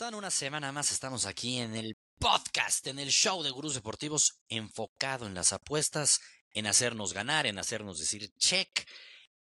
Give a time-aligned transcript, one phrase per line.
[0.00, 0.14] Están?
[0.14, 5.26] Una semana más estamos aquí en el podcast, en el show de Gurús Deportivos, enfocado
[5.26, 6.20] en las apuestas,
[6.54, 8.88] en hacernos ganar, en hacernos decir check,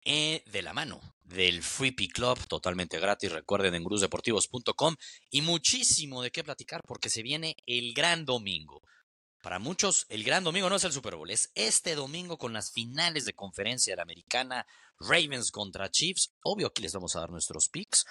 [0.04, 4.96] eh, de la mano del Free Club, totalmente gratis, recuerden en gurusdeportivos.com
[5.30, 8.82] y muchísimo de qué platicar porque se viene el gran domingo.
[9.44, 12.72] Para muchos, el gran domingo no es el Super Bowl, es este domingo con las
[12.72, 14.66] finales de conferencia de la americana,
[15.00, 16.34] Ravens contra Chiefs.
[16.42, 18.06] Obvio, aquí les vamos a dar nuestros picks.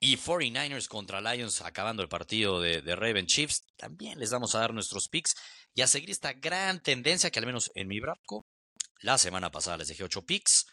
[0.00, 3.64] Y 49ers contra Lions acabando el partido de, de, Raven Chiefs.
[3.76, 5.34] También les vamos a dar nuestros picks
[5.74, 8.46] y a seguir esta gran tendencia que al menos en mi barco,
[9.00, 10.66] la semana pasada les dejé 8 picks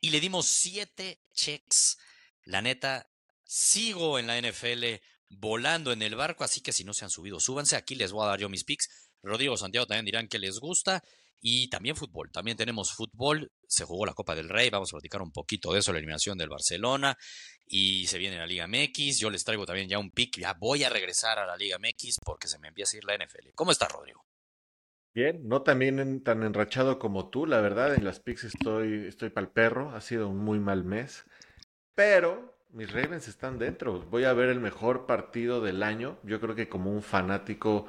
[0.00, 1.98] y le dimos 7 checks.
[2.44, 3.10] La neta,
[3.44, 4.84] sigo en la NFL
[5.28, 7.76] volando en el barco, así que si no se han subido, súbanse.
[7.76, 8.88] Aquí les voy a dar yo mis picks.
[9.22, 11.02] Rodrigo Santiago también dirán que les gusta.
[11.46, 15.20] Y también fútbol, también tenemos fútbol, se jugó la Copa del Rey, vamos a platicar
[15.20, 17.18] un poquito de eso, la eliminación del Barcelona,
[17.66, 20.84] y se viene la Liga MX, yo les traigo también ya un pick, ya voy
[20.84, 23.50] a regresar a la Liga MX porque se me empieza a ir la NFL.
[23.54, 24.24] ¿Cómo está Rodrigo?
[25.14, 29.48] Bien, no también tan enrachado como tú, la verdad, en las picks estoy, estoy el
[29.48, 31.24] perro, ha sido un muy mal mes,
[31.94, 36.56] pero mis Ravens están dentro, voy a ver el mejor partido del año, yo creo
[36.56, 37.86] que como un fanático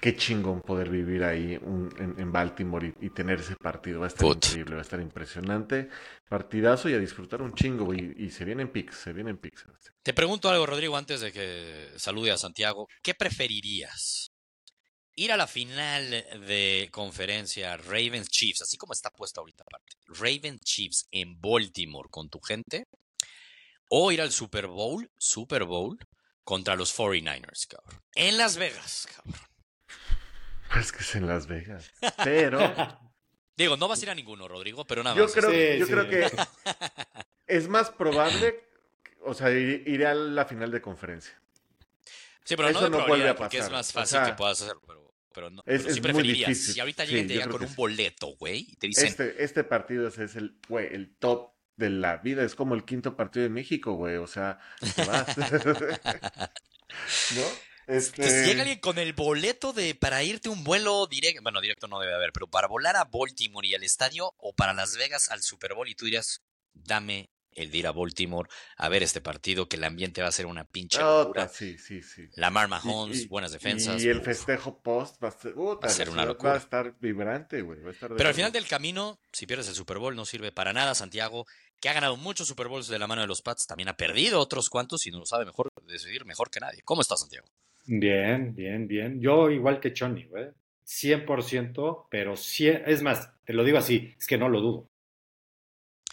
[0.00, 4.00] qué chingón poder vivir ahí en, Baltimore y, tener ese partido.
[4.00, 5.88] Va a estar increíble, va a estar impresionante.
[6.28, 7.92] Partidazo y a disfrutar un chingo.
[7.92, 9.66] Y, y se vienen picks, se vienen picks.
[10.02, 12.86] Te pregunto algo, Rodrigo, antes de que salude a Santiago.
[13.02, 14.30] ¿Qué preferirías?
[15.16, 16.10] Ir a la final
[16.46, 19.96] de conferencia Ravens Chiefs, así como está puesta ahorita aparte.
[20.06, 22.84] Ravens Chiefs en Baltimore con tu gente.
[23.90, 25.98] O ir al Super Bowl, Super Bowl,
[26.44, 28.00] contra los 49ers, cabrón.
[28.14, 29.47] En Las Vegas, cabrón.
[30.72, 31.92] Pues que es en Las Vegas.
[32.24, 32.60] Pero.
[33.56, 35.32] Digo, no vas a ir a ninguno, Rodrigo, pero nada yo más.
[35.32, 36.30] Creo, yo creo que
[37.48, 38.62] es más probable,
[39.24, 41.34] o sea, iré a la final de conferencia.
[42.44, 43.48] Sí, pero Eso no, vuelve a pasar.
[43.48, 45.64] porque es más fácil que puedas hacerlo, pero, pero no.
[45.66, 46.56] Es, pero sí preferirías.
[46.56, 49.08] Si ahorita llegan, sí, con un boleto, güey, y te dicen.
[49.08, 52.44] Este, este partido es, es el, güey, el top de la vida.
[52.44, 54.16] Es como el quinto partido de México, güey.
[54.16, 54.60] O sea,
[54.94, 55.36] te vas.
[57.34, 57.42] ¿No?
[57.88, 58.22] Este...
[58.22, 61.98] Entonces llega alguien con el boleto de para irte un vuelo directo, bueno, directo no
[61.98, 65.42] debe haber, pero para volar a Baltimore y al estadio o para Las Vegas al
[65.42, 66.42] Super Bowl y tú dirías,
[66.74, 70.32] dame el de ir a Baltimore a ver este partido, que el ambiente va a
[70.32, 71.48] ser una pinche locura.
[71.48, 72.28] Sí, sí, sí.
[72.34, 74.02] Lamar Mahomes, buenas defensas.
[74.02, 76.50] Y el festejo post va a ser, va a ser una locura.
[76.50, 77.80] Va a estar vibrante, güey.
[78.16, 80.94] Pero al final del camino, si pierdes el Super Bowl, no sirve para nada.
[80.94, 81.46] Santiago,
[81.80, 84.40] que ha ganado muchos Super Bowls de la mano de los Pats, también ha perdido
[84.40, 86.82] otros cuantos y no lo sabe mejor decidir mejor que nadie.
[86.84, 87.48] ¿Cómo estás, Santiago?
[87.88, 89.20] Bien, bien, bien.
[89.20, 90.48] Yo igual que Choni, güey.
[90.86, 94.90] 100%, pero 100, es más, te lo digo así, es que no lo dudo.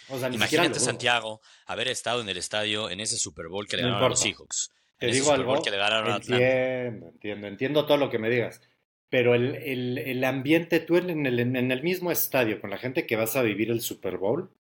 [0.10, 3.84] O sea, Imagínate, Santiago, haber estado en el estadio en ese Super Bowl que le
[3.84, 4.72] ganaron a los Seahawks.
[4.98, 8.62] Te digo algo, que le ganaron entiendo, entiendo, entiendo todo lo que me digas.
[9.10, 13.06] Pero el, el, el ambiente, tú en el, en el mismo estadio, con la gente
[13.06, 14.52] que vas a vivir el Super Bowl,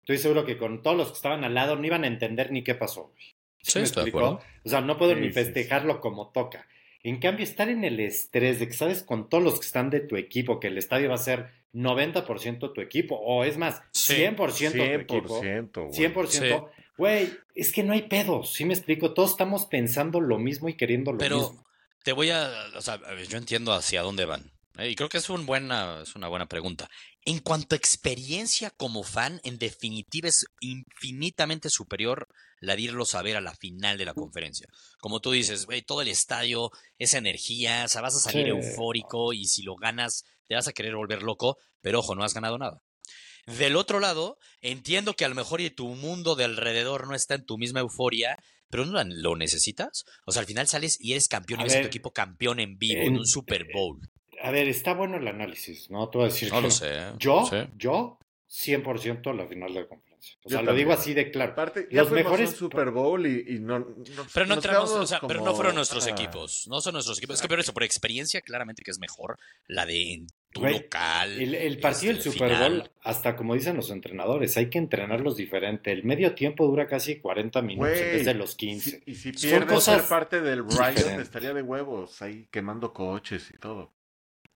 [0.00, 2.62] estoy seguro que con todos los que estaban al lado no iban a entender ni
[2.62, 3.12] qué pasó.
[3.14, 3.34] Güey.
[3.62, 4.40] Sí, estoy de acuerdo.
[4.64, 6.66] O sea, no puedo ni festejarlo como toca.
[7.02, 10.00] En cambio, estar en el estrés de que sabes con todos los que están de
[10.00, 14.72] tu equipo que el estadio va a ser 90% tu equipo, o es más, 100%,
[14.72, 15.42] tu equipo.
[15.42, 16.68] 100%.
[16.98, 19.14] Güey, es que no hay pedos, ¿sí me explico?
[19.14, 21.64] Todos estamos pensando lo mismo y queriendo lo Pero mismo.
[22.02, 24.50] te voy a, o sea, yo entiendo hacia dónde van.
[24.78, 24.90] ¿Eh?
[24.90, 26.88] Y creo que es, un buena, es una buena pregunta.
[27.24, 32.28] En cuanto a experiencia como fan, en definitiva es infinitamente superior
[32.60, 34.68] la de irlos a ver a la final de la conferencia.
[35.00, 39.32] Como tú dices, güey, todo el estadio, esa energía, o sea, vas a salir eufórico
[39.32, 42.58] y si lo ganas te vas a querer volver loco, pero ojo, no has ganado
[42.58, 42.82] nada.
[43.46, 47.34] Del otro lado, entiendo que a lo mejor y tu mundo de alrededor no está
[47.34, 48.38] en tu misma euforia,
[48.70, 50.04] pero no lo necesitas.
[50.24, 52.78] O sea, al final sales y eres campeón y ves a tu equipo campeón en
[52.78, 54.00] vivo, en, un Super Bowl.
[54.42, 56.08] A ver, está bueno el análisis, ¿no?
[56.08, 56.90] Te voy a decir no lo sé.
[57.18, 58.18] Yo, yo,
[58.50, 60.12] 100% la final de la conferencia.
[60.44, 61.52] O sea, lo digo así de claro.
[61.52, 63.86] Aparte, los mejores Super Bowl y, no,
[64.34, 66.66] Pero no entramos, o sea, pero no fueron nuestros equipos.
[66.68, 67.36] No son nuestros equipos.
[67.36, 71.40] Es que por eso, por experiencia, claramente que es mejor la de tu local.
[71.40, 75.92] El, partido del este, Super Bowl, hasta como dicen los entrenadores, hay que entrenarlos diferente.
[75.92, 79.02] El medio tiempo dura casi 40 minutos en vez de los 15.
[79.06, 83.92] y si pierdes ser parte del Riot, estaría de huevos ahí quemando coches y todo.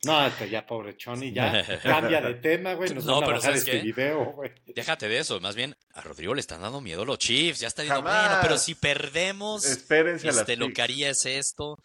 [0.04, 2.94] No, ya pobre Choni, ya cambia de tema, güey.
[2.94, 4.52] no, pero a este video, güey.
[4.66, 7.60] Déjate de eso, más bien a Rodrigo le están dando miedo los Chiefs.
[7.60, 11.78] Ya está diciendo, bueno, pero si perdemos, Espérense este, lo que haría es esto.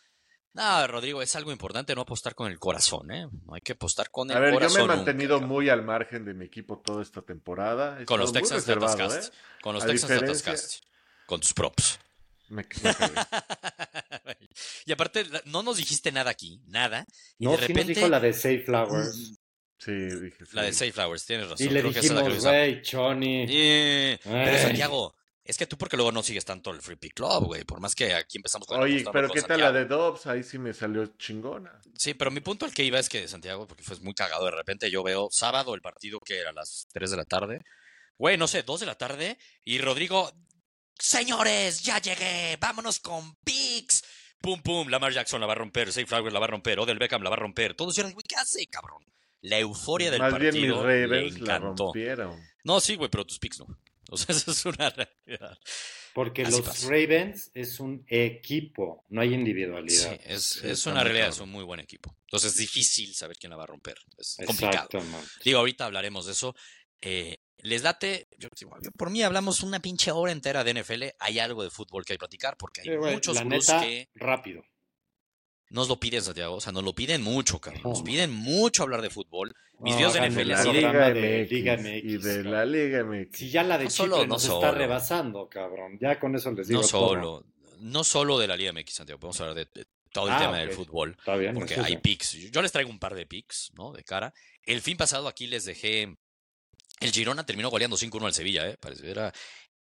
[0.54, 3.27] No, Rodrigo, es algo importante no apostar con el corazón, ¿eh?
[3.45, 4.56] No hay que apostar con el corazón.
[4.56, 8.04] A ver, yo me he mantenido muy al margen de mi equipo toda esta temporada.
[8.06, 9.27] con los Texans te atascaste.
[9.27, 9.31] ¿eh?
[9.62, 10.77] Con los Texans te atascaste.
[11.27, 12.00] Con tus props.
[12.50, 12.63] Me,
[14.86, 17.06] y aparte, no nos dijiste nada aquí, nada.
[17.38, 17.81] Y no, de repente...
[17.81, 19.16] sí nos dijo la de Safe Flowers.
[19.16, 19.36] Mm,
[19.78, 20.44] sí, dije.
[20.54, 21.68] La de Safe Flowers, tienes razón.
[21.68, 23.46] Y le dijimos, güey, Choni.
[24.24, 25.16] Pero Santiago,
[25.50, 27.63] es que tú porque luego no sigues tanto el Free Pick Club, güey.
[27.63, 30.28] Por más que aquí empezamos con Oye, pero ¿qué tal la de Dobbs?
[30.28, 31.81] Ahí sí me salió chingona.
[31.95, 34.52] Sí, pero mi punto al que iba es que Santiago, porque fue muy cagado, de
[34.52, 37.63] repente yo veo sábado el partido que era a las 3 de la tarde.
[38.19, 39.40] Güey, no sé, 2 de la tarde.
[39.66, 40.31] Y Rodrigo,
[41.00, 42.57] Señores, ya llegué.
[42.60, 44.04] Vámonos con Pix.
[44.42, 44.90] Pum, pum.
[44.90, 45.92] Lamar Jackson la va a romper.
[45.92, 46.80] Safe Flowers la va a romper.
[46.80, 47.74] Odell Beckham la va a romper.
[47.74, 49.04] Todos dijeron, güey, ¿qué hace, cabrón?
[49.42, 50.51] La euforia del Más partido.
[50.51, 52.40] Bien mis Ravens la rompieron.
[52.63, 53.68] No, sí, güey, pero tus picks no.
[54.12, 55.57] O sea, eso es una realidad.
[56.16, 60.13] Porque los Ravens es un equipo, no hay individualidad.
[60.13, 62.16] Sí, es, es una realidad, es un muy buen equipo.
[62.24, 64.00] Entonces es difícil saber quién la va a romper.
[64.18, 64.90] Es complicado.
[65.45, 66.56] Digo, ahorita hablaremos de eso.
[67.02, 68.28] Eh, les date,
[68.98, 72.18] por mí hablamos una pinche hora entera de NFL, hay algo de fútbol que hay
[72.18, 74.64] que platicar porque hay muchos la que rápido.
[75.70, 77.84] Nos lo piden, Santiago, o sea, nos lo piden mucho, cabrón.
[77.84, 79.56] Nos piden mucho hablar de fútbol.
[79.80, 80.48] Mis videos de NFL.
[80.50, 83.38] La Liga, de Liga MX, y de la Liga MX.
[83.38, 86.00] Si ya la de no Chipre nos está rebasando, cabrón.
[86.02, 87.46] Ya con eso les digo No solo,
[87.80, 89.20] no solo de la Liga MX, Santiago.
[89.20, 91.16] Podemos hablar de, todo el ah, tema del fútbol.
[91.20, 92.32] Está bien, porque hay picks.
[92.52, 93.92] Yo les traigo un par de picks, ¿no?
[93.92, 94.34] De cara.
[94.64, 96.18] El fin pasado aquí les dejé
[97.00, 98.78] el Girona terminó goleando 5-1 al Sevilla, ¿eh?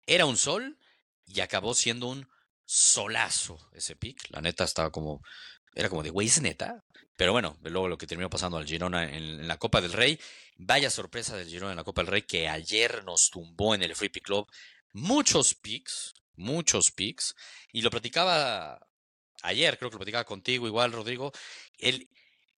[0.05, 0.77] Era, un sol
[1.25, 2.27] y acabó siendo un
[2.65, 4.29] solazo ese pick.
[4.29, 5.21] La neta estaba como.
[5.73, 6.83] Era como de, güey, es neta.
[7.15, 10.19] Pero bueno, luego lo que terminó pasando al Girona en, la Copa del Rey.
[10.57, 13.95] Vaya sorpresa del Girona en la Copa del Rey que ayer nos tumbó en el
[13.95, 14.47] Free Pick Club.
[14.93, 17.35] Muchos picks, muchos picks.
[17.71, 18.79] Y lo platicaba
[19.41, 21.31] ayer, creo que lo platicaba contigo igual, Rodrigo.
[21.79, 22.09] El,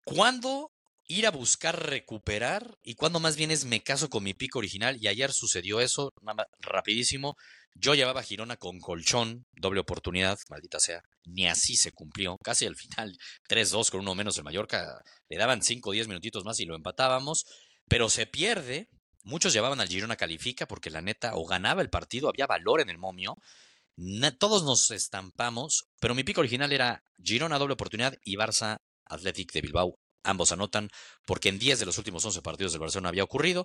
[0.04, 0.72] ¿Cuándo
[1.08, 4.98] ir a buscar recuperar y cuando más bien es me caso con mi pico original
[5.00, 6.12] y ayer sucedió eso,
[6.60, 7.34] rapidísimo.
[7.74, 12.36] Yo llevaba Girona con colchón, doble oportunidad, maldita sea, ni así se cumplió.
[12.42, 13.16] Casi al final,
[13.48, 16.76] 3-2 con uno menos el Mallorca, le daban 5 o 10 minutitos más y lo
[16.76, 17.46] empatábamos,
[17.88, 18.88] pero se pierde.
[19.22, 22.90] Muchos llevaban al Girona califica porque la neta o ganaba el partido, había valor en
[22.90, 23.36] el momio.
[24.38, 29.62] todos nos estampamos, pero mi pico original era Girona doble oportunidad y Barça Athletic de
[29.62, 30.90] Bilbao Ambos anotan
[31.24, 33.64] porque en 10 de los últimos 11 partidos del Barcelona había ocurrido.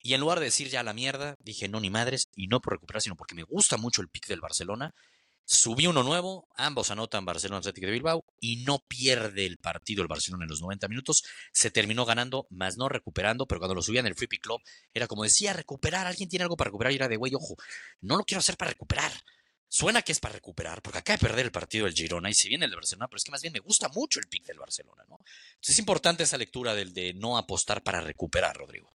[0.00, 2.74] Y en lugar de decir ya la mierda, dije no ni madres y no por
[2.74, 4.94] recuperar, sino porque me gusta mucho el pick del Barcelona.
[5.44, 10.08] Subí uno nuevo, ambos anotan Barcelona Atlético de Bilbao y no pierde el partido el
[10.08, 11.24] Barcelona en los 90 minutos.
[11.52, 14.60] Se terminó ganando, más no recuperando, pero cuando lo subía en el Free Pick Club
[14.94, 17.56] era como decía, recuperar, alguien tiene algo para recuperar y era de güey, ojo,
[18.00, 19.12] no lo quiero hacer para recuperar.
[19.68, 22.48] Suena que es para recuperar, porque acaba de perder el partido del Girona y si
[22.48, 24.58] viene el de Barcelona, pero es que más bien me gusta mucho el pick del
[24.58, 25.18] Barcelona, ¿no?
[25.18, 28.94] Entonces es importante esa lectura del de no apostar para recuperar, Rodrigo.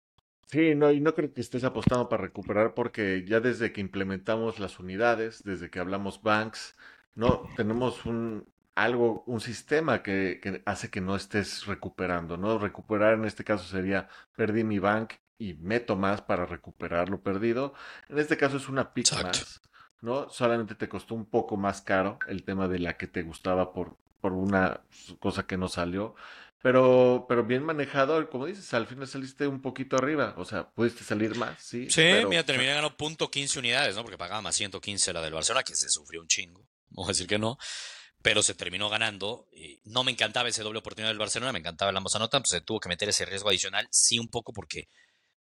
[0.47, 4.59] Sí, no, y no creo que estés apostando para recuperar porque ya desde que implementamos
[4.59, 6.75] las unidades, desde que hablamos banks,
[7.15, 12.59] no tenemos un algo, un sistema que, que hace que no estés recuperando, ¿no?
[12.59, 17.73] Recuperar en este caso sería perdí mi bank y meto más para recuperar lo perdido.
[18.07, 19.61] En este caso es una pick más.
[20.01, 20.29] ¿No?
[20.29, 23.95] Solamente te costó un poco más caro el tema de la que te gustaba por,
[24.21, 24.81] por una
[25.19, 26.15] cosa que no salió.
[26.61, 30.33] Pero, pero bien manejado, como dices, al final saliste un poquito arriba.
[30.37, 31.89] O sea, pudiste salir más, sí.
[31.89, 34.01] Sí, mira, terminé ganando punto 15 unidades, ¿no?
[34.01, 36.67] Porque pagaba más 115 la del Barcelona, que se sufrió un chingo.
[36.89, 37.57] Vamos a decir que no.
[38.23, 39.47] Pero se terminó ganando.
[39.53, 42.49] Y no me encantaba ese doble oportunidad del Barcelona, me encantaba el ambos anotan, pues
[42.49, 44.89] se tuvo que meter ese riesgo adicional, sí, un poco porque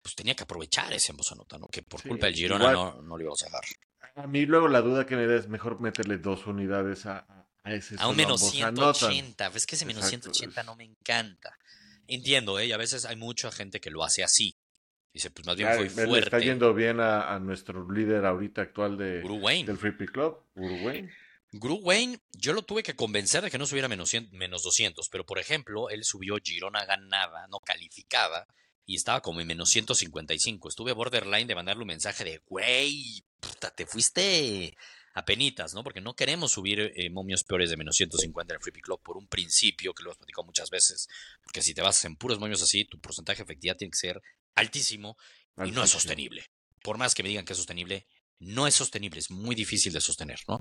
[0.01, 1.67] pues tenía que aprovechar ese ambos anotan, ¿no?
[1.67, 3.63] Que por culpa del Girona no, no lo íbamos a dejar.
[4.15, 7.25] A mí luego la duda que me da es mejor meterle dos unidades a,
[7.63, 7.95] a ese.
[7.99, 9.51] A un menos 180.
[9.55, 11.57] Es que ese menos 180 no me encanta.
[12.07, 12.67] Entiendo, ¿eh?
[12.67, 14.55] Y a veces hay mucha gente que lo hace así.
[15.15, 16.11] Dice, pues más bien fue fuerte.
[16.11, 21.75] Le está yendo bien a, nuestro líder ahorita actual de, del Free Pick Club, Guru
[21.77, 22.19] Wayne.
[22.33, 25.89] yo lo tuve que convencer de que no subiera menos, menos 200, pero por ejemplo,
[25.89, 28.45] él subió Girona ganaba, no calificaba,
[28.85, 30.69] y estaba como en menos 155.
[30.69, 34.75] Estuve borderline de mandarle un mensaje de, güey, puta, te fuiste
[35.23, 35.83] penitas, ¿no?
[35.83, 39.01] Porque no queremos subir eh, momios peores de menos 150 en el Free Pick Club
[39.01, 41.07] por un principio que lo hemos platicado muchas veces.
[41.41, 44.21] Porque si te vas en puros momios así, tu porcentaje de efectividad tiene que ser
[44.55, 45.15] altísimo
[45.63, 46.45] y no es sostenible.
[46.81, 48.05] Por más que me digan que es sostenible,
[48.39, 50.59] no es sostenible, es muy difícil de sostener, ¿no?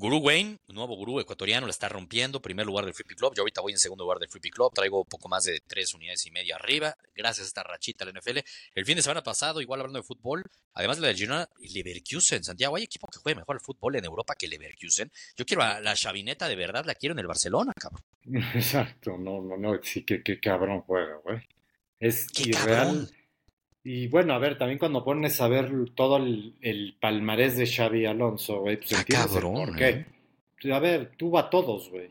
[0.00, 2.40] Guru Wayne, nuevo gurú ecuatoriano, la está rompiendo.
[2.40, 3.34] Primer lugar del Pick Club.
[3.34, 4.72] Yo ahorita voy en segundo lugar del Pick Club.
[4.72, 6.94] Traigo poco más de tres unidades y media arriba.
[7.16, 8.38] Gracias a esta rachita del NFL.
[8.76, 12.44] El fin de semana pasado, igual hablando de fútbol, además de la de Girona, Leverkusen.
[12.44, 15.10] Santiago, hay equipo que juegue mejor el fútbol en Europa que Leverkusen.
[15.36, 18.04] Yo quiero a la chavineta de verdad, la quiero en el Barcelona, cabrón.
[18.54, 21.40] Exacto, no, no, no, sí, que, cabrón juega, güey.
[21.98, 23.10] Es irreal.
[23.90, 28.60] Y bueno, a ver, también cuando pones a ver todo el, palmarés de Xavi Alonso,
[28.60, 30.04] güey, pues cabrón, por qué.
[30.62, 30.72] ¿eh?
[30.74, 32.10] A ver, tuvo a todos, güey.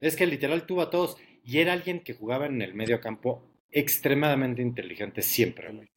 [0.00, 1.16] Es que literal tuvo a todos.
[1.44, 5.88] Y era alguien que jugaba en el medio campo extremadamente inteligente siempre, güey.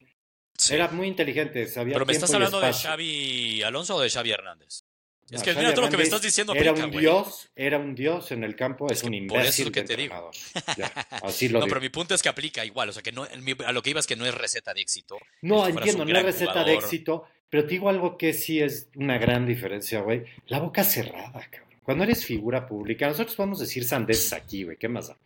[0.70, 4.84] Era muy inteligente, sabía Pero me estás hablando de Xavi Alonso o de Xavi Hernández.
[5.30, 6.54] Es que mira todo lo que me estás diciendo.
[6.54, 9.38] Era un dios, era un dios en el campo, es, un imbécil.
[9.38, 10.30] Por eso es lo que te digo.
[11.22, 13.26] así lo no, pero mi punto es que aplica igual, o sea que no,
[13.64, 15.18] a lo que iba es que no es receta de éxito.
[15.42, 19.18] No, entiendo, no es receta de éxito, pero te digo algo que sí es una
[19.18, 20.24] gran diferencia, güey.
[20.46, 21.70] La boca cerrada, cabrón.
[21.82, 25.16] Cuando eres figura pública, nosotros podemos decir sandeces aquí, güey, ¿qué más da?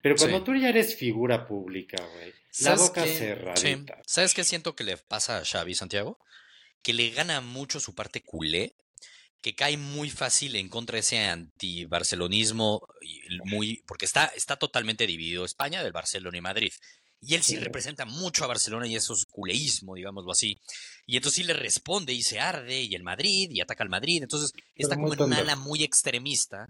[0.00, 3.54] Pero cuando tú ya eres figura pública, güey, la boca cerrada.
[4.04, 6.18] ¿Sabes qué siento que le pasa a Xavi Santiago?
[6.82, 8.74] Que le gana mucho su parte culé
[9.42, 12.86] que cae muy fácil en contra de ese anti-barcelonismo,
[13.44, 16.72] muy, porque está, está totalmente dividido España del Barcelona y Madrid.
[17.20, 20.58] Y él sí representa mucho a Barcelona y eso es culeísmo, digámoslo así.
[21.06, 24.22] Y entonces sí le responde y se arde, y el Madrid, y ataca al Madrid.
[24.22, 26.68] Entonces está como en una ala muy extremista.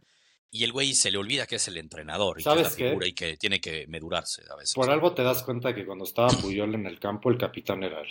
[0.51, 3.07] Y el güey se le olvida que es el entrenador y que es la figura
[3.07, 4.75] y que tiene que medurarse a veces.
[4.75, 8.03] Por algo te das cuenta que cuando estaba Puyol en el campo, el capitán era
[8.03, 8.09] él.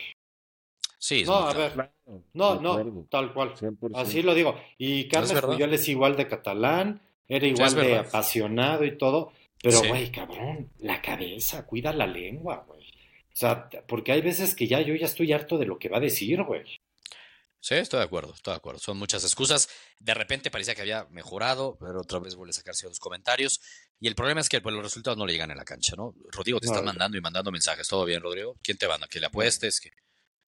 [1.02, 1.92] Sí, no, a ver,
[2.34, 3.56] no, no, tal cual.
[3.96, 4.56] Así lo digo.
[4.78, 10.12] Y Carlos Puyol es igual de catalán, era igual de apasionado y todo, pero güey,
[10.12, 12.82] cabrón, la cabeza, cuida la lengua, güey.
[12.84, 15.98] O sea, porque hay veces que ya yo ya estoy harto de lo que va
[15.98, 16.66] a decir, güey.
[17.60, 18.80] Sí, estoy de acuerdo, estoy de acuerdo.
[18.80, 19.70] Son muchas excusas.
[20.00, 23.60] De repente parecía que había mejorado, pero otra vez vuelve a sacarse los comentarios.
[24.00, 26.14] Y el problema es que pues, los resultados no le llegan en la cancha, ¿no?
[26.32, 27.88] Rodrigo te está mandando y mandando mensajes.
[27.88, 28.56] ¿Todo bien, Rodrigo?
[28.62, 29.08] ¿Quién te manda?
[29.08, 29.80] ¿Que le apuestes?
[29.80, 29.90] que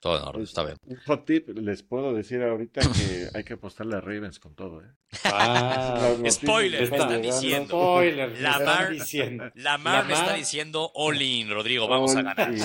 [0.03, 0.75] todo pues, está bien.
[0.85, 4.81] Un hot tip, les puedo decir ahorita que hay que apostarle a Ravens con todo,
[4.81, 4.91] ¿eh?
[5.23, 7.67] Ah, spoiler, me están diciendo.
[7.69, 9.51] Spoiler, la Mar, diciendo.
[9.55, 12.53] La Mar me está diciendo all in, Rodrigo, vamos a ganar.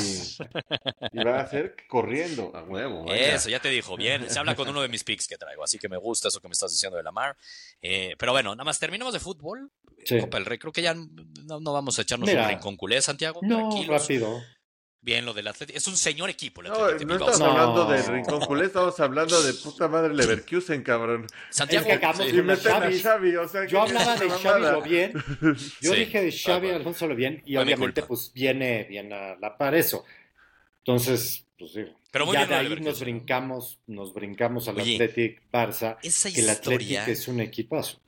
[1.12, 3.06] Y, va a ser corriendo a huevo.
[3.12, 4.28] Eso, ya te dijo, bien.
[4.28, 6.48] Se habla con uno de mis picks que traigo, así que me gusta eso que
[6.48, 7.36] me estás diciendo de la Mar.
[7.80, 9.70] Eh, pero bueno, nada más terminamos de fútbol.
[10.20, 13.40] Copa del Rey, creo que ya no, vamos a echarnos un rincón culé, Santiago.
[13.42, 14.40] No, rápido.
[15.00, 15.76] Bien, lo del Atlético.
[15.76, 16.62] Es un señor equipo.
[16.62, 21.26] no, no estamos hablando de Rincón Culé, estamos hablando de puta madre Leverkusen, cabrón.
[21.50, 23.36] Santiago, es que Xavi.
[23.36, 25.12] o sea, yo hablaba de Xavi lo bien.
[25.80, 29.74] Yo dije de Xavi Alonso lo bien y obviamente pues viene, viene a la par
[29.74, 30.04] eso.
[30.78, 31.98] Entonces, pues digo.
[32.10, 37.06] Pero muy ya de ahí nos brincamos, nos brincamos al Athletic Barça, que el Athletic
[37.08, 38.00] es un equipazo.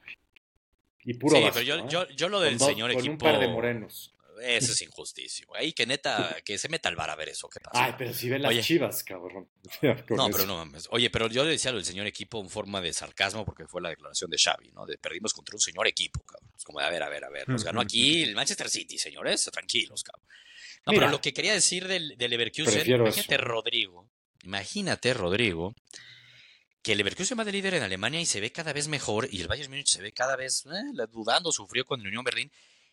[1.04, 3.04] Y puro sí, pero yo, yo, yo, lo del señor equipo.
[3.04, 4.14] Con un par de morenos.
[4.42, 5.47] Eso es injusticia.
[5.54, 7.49] Ahí que neta, que se meta al bar a ver eso.
[7.49, 7.85] ¿Qué pasa?
[7.85, 9.49] Ay, pero si ven las chivas, cabrón.
[10.11, 13.44] no, pero no Oye, pero yo le decía del señor equipo en forma de sarcasmo
[13.44, 14.87] porque fue la declaración de Xavi, ¿no?
[14.87, 16.50] De perdimos contra un señor equipo, cabrón.
[16.56, 17.49] Es como de, a ver, a ver, a ver.
[17.49, 19.49] Nos ganó aquí el Manchester City, señores.
[19.52, 20.26] Tranquilos, cabrón.
[20.87, 24.09] No, pero lo que quería decir del, del Leverkusen, imagínate, Rodrigo.
[24.42, 25.75] Imagínate, Rodrigo
[26.82, 29.40] que el Leverkusen va de líder en Alemania y se ve cada vez mejor y
[29.40, 32.50] el Bayern Múnich se ve cada vez eh, dudando, sufrió con el Unión Berlín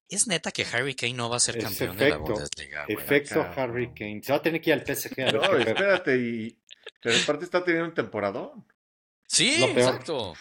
[0.10, 2.86] ¿Es neta que Harry Kane no va a ser campeón de la Bundesliga?
[2.88, 4.22] Efecto Harry Kane.
[4.24, 5.22] Se va a tener que ir al PSG.
[5.22, 6.18] A no, espérate.
[6.18, 6.58] Y...
[7.02, 8.66] Pero aparte está teniendo un temporadón.
[9.28, 10.34] Sí, exacto.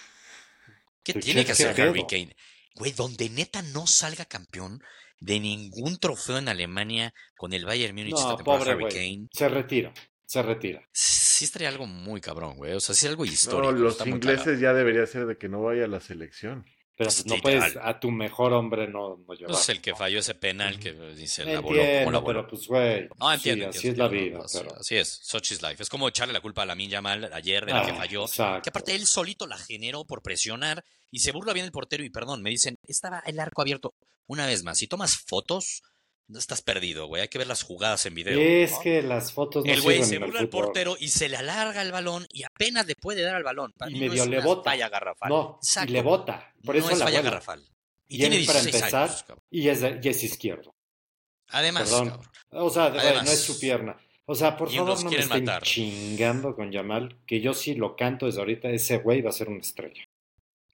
[1.03, 2.37] ¿Qué tiene que hacer Harry Kane?
[2.77, 4.83] Güey, donde neta no salga campeón
[5.21, 9.29] de ningún trofeo en Alemania con el Bayern Múnich no, pobre, Harry Kane.
[9.33, 9.93] Se retira,
[10.25, 10.87] se retira.
[10.93, 12.73] Sí estaría algo muy cabrón, güey.
[12.75, 13.73] O sea, sí es algo histórico.
[13.73, 16.67] No, los ingleses ya debería ser de que no vaya a la selección.
[16.97, 19.53] Pero pues no puedes a tu mejor hombre no, no llevar.
[19.53, 22.25] Pues el que falló ese penal que dice la voló como la voló.
[22.25, 23.09] pero pues güey.
[23.19, 23.69] No, entiendo.
[23.69, 24.41] así es la vida.
[24.79, 25.83] Así es, such is life.
[25.83, 28.27] Es como echarle la culpa a la Minja Mal ayer de la que ah, falló.
[28.27, 32.11] Que aparte él solito la generó por presionar y se burla bien el portero y
[32.11, 33.95] perdón, me dicen, estaba el arco abierto.
[34.27, 35.83] Una vez más, si tomas fotos,
[36.29, 37.23] no estás perdido, güey.
[37.23, 38.39] Hay que ver las jugadas en video.
[38.39, 41.83] Es que las fotos no El güey se burla al portero y se le alarga
[41.83, 43.73] el balón y apenas le puede dar al balón.
[43.89, 44.71] y medio le bota.
[44.71, 45.29] Falla garrafal.
[45.29, 46.53] No, y le bota.
[46.65, 47.63] Por eso es falla garrafal.
[48.09, 50.75] Y, tiene 16 para empezar, y, es, y es izquierdo.
[51.49, 52.21] Además, Perdón.
[52.51, 53.97] O sea, no es su pierna.
[54.27, 55.63] O sea, por Y favor, no me estén matar.
[55.63, 59.49] chingando con Yamal, que yo sí lo canto desde ahorita, ese güey va a ser
[59.49, 60.03] una estrella.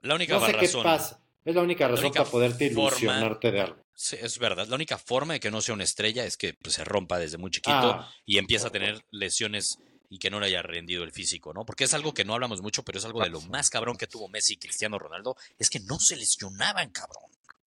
[0.01, 0.83] La única No sé qué razón.
[0.83, 1.22] pasa.
[1.45, 3.83] Es la única razón única para poderte forma- ilusionarte de algo.
[3.95, 4.67] Sí, es verdad.
[4.69, 7.39] La única forma de que no sea una estrella es que pues, se rompa desde
[7.39, 11.13] muy chiquito Ah, y empieza a tener lesiones y que no le haya rendido el
[11.13, 11.65] físico, ¿no?
[11.65, 14.07] Porque es algo que no hablamos mucho, pero es algo de lo más cabrón que
[14.07, 17.25] tuvo Messi y Cristiano Ronaldo, es que no se lesionaban, cabrón.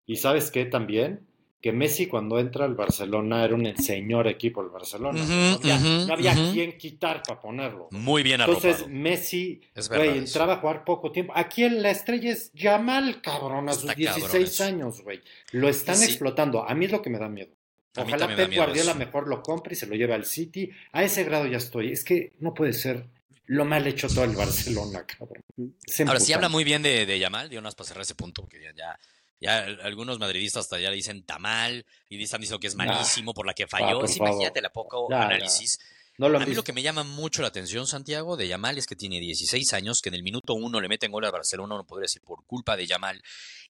[0.06, 1.26] y sabes qué también?
[1.64, 5.18] Que Messi cuando entra al Barcelona era un señor equipo el Barcelona.
[5.24, 6.52] No había, no ujú.
[6.52, 7.88] quien quitar para ponerlo.
[7.90, 8.94] Muy bien Entonces arropado.
[8.94, 11.32] Messi, güey, entraba a jugar poco tiempo.
[11.34, 14.64] Aquí en la estrella es Yamal, cabrón, a sus Está cabrón 16 eso.
[14.64, 15.22] años, güey.
[15.52, 16.04] Lo están Sí.
[16.04, 16.68] explotando.
[16.68, 17.54] A mí es lo que me da miedo.
[17.96, 18.98] Ojalá Pep Guardiola eso.
[18.98, 20.70] mejor lo compre y se lo lleve al City.
[20.92, 21.92] A ese grado ya estoy.
[21.92, 23.06] Es que no puede ser
[23.46, 25.42] lo mal hecho todo el Barcelona, cabrón.
[26.06, 28.60] Ahora sí habla muy bien de, de Yamal, dio unas para cerrar ese punto, porque
[28.60, 28.98] ya, ya,
[29.40, 32.84] ya algunos madridistas hasta ya le dicen tamal y están diciendo que es Nah.
[32.86, 34.06] malísimo por la que falló.
[34.06, 35.78] Sí, imagínate la poco análisis.
[36.16, 38.78] No lo han A mí lo que me llama mucho la atención, Santiago, de Yamal
[38.78, 41.74] es que tiene 16 años, que en el minuto uno le meten gol a Barcelona,
[41.74, 43.20] no podría decir por culpa de Yamal.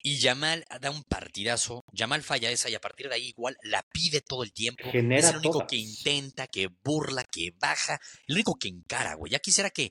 [0.00, 3.82] Y Yamal da un partidazo, Yamal falla esa y a partir de ahí igual la
[3.92, 4.88] pide todo el tiempo.
[4.92, 5.66] Genera es el único todas.
[5.68, 7.98] que intenta, que burla, que baja,
[8.28, 9.32] el único que encara, güey.
[9.32, 9.90] Ya quisiera que,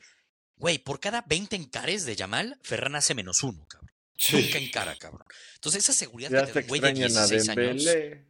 [0.55, 3.86] güey, por cada 20 encares de Yamal, Ferran hace menos uno, cabrón.
[4.17, 4.35] Sí.
[4.41, 5.23] Nunca encara, cabrón.
[5.55, 7.83] Entonces esa seguridad Ya que te güey de extrañan a 16 años.
[7.85, 8.25] Dembélé.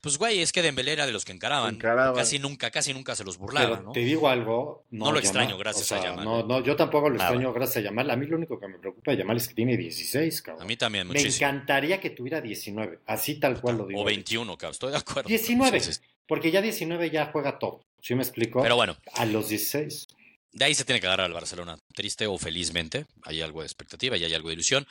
[0.00, 1.74] Pues güey, es que Dembélé era de los que encaraban.
[1.74, 2.14] Encaraban.
[2.14, 3.92] Casi nunca, casi nunca se los burlaba, Pero ¿no?
[3.92, 4.84] te digo algo.
[4.90, 6.24] No lo Yamal, extraño, gracias o a Yamal.
[6.24, 7.30] No, no, yo tampoco lo Nada.
[7.30, 8.08] extraño gracias a Yamal.
[8.08, 10.62] A mí lo único que me preocupa de Yamal es que tiene 16, cabrón.
[10.62, 11.48] A mí también, me muchísimo.
[11.48, 13.00] encantaría que tuviera 19.
[13.06, 14.00] Así tal cual lo digo.
[14.00, 15.28] O 21, cabrón, estoy de acuerdo.
[15.28, 15.80] 19.
[15.80, 16.08] Sí, sí, sí.
[16.28, 17.84] Porque ya 19 ya juega todo.
[18.00, 18.62] ¿Sí me explico?
[18.62, 20.06] Pero bueno, A los 16.
[20.52, 21.76] de ahí se tiene que agarrar al Barcelona.
[21.92, 23.06] Triste o felizmente.
[23.22, 24.86] Hay algo de expectativa y hay algo de ilusión.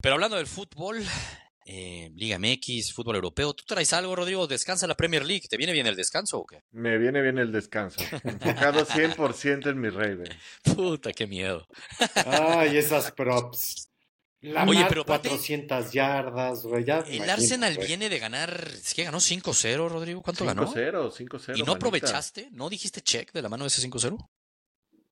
[0.00, 1.02] Pero hablando del fútbol,
[1.66, 4.46] eh, Liga MX, fútbol europeo, ¿tú traes algo, Rodrigo?
[4.46, 5.46] ¿Descansa la Premier League?
[5.48, 6.62] ¿Te viene bien el descanso o qué?
[6.72, 8.00] Me viene bien el descanso.
[8.22, 10.28] Enfocado 100% en mi Raven.
[10.62, 11.66] Puta, qué miedo.
[12.26, 13.88] Ay, esas props.
[14.42, 16.84] La Oye, pero aparte- 400 yardas, güey.
[16.84, 17.86] Ya El Arsenal güey.
[17.86, 20.20] viene de ganar, es que ganó 5-0, Rodrigo.
[20.20, 20.70] ¿Cuánto ganó?
[20.70, 21.56] 5-0, 5-0.
[21.56, 21.72] ¿Y no manita.
[21.72, 22.48] aprovechaste?
[22.52, 24.18] ¿No dijiste check de la mano de ese 5-0?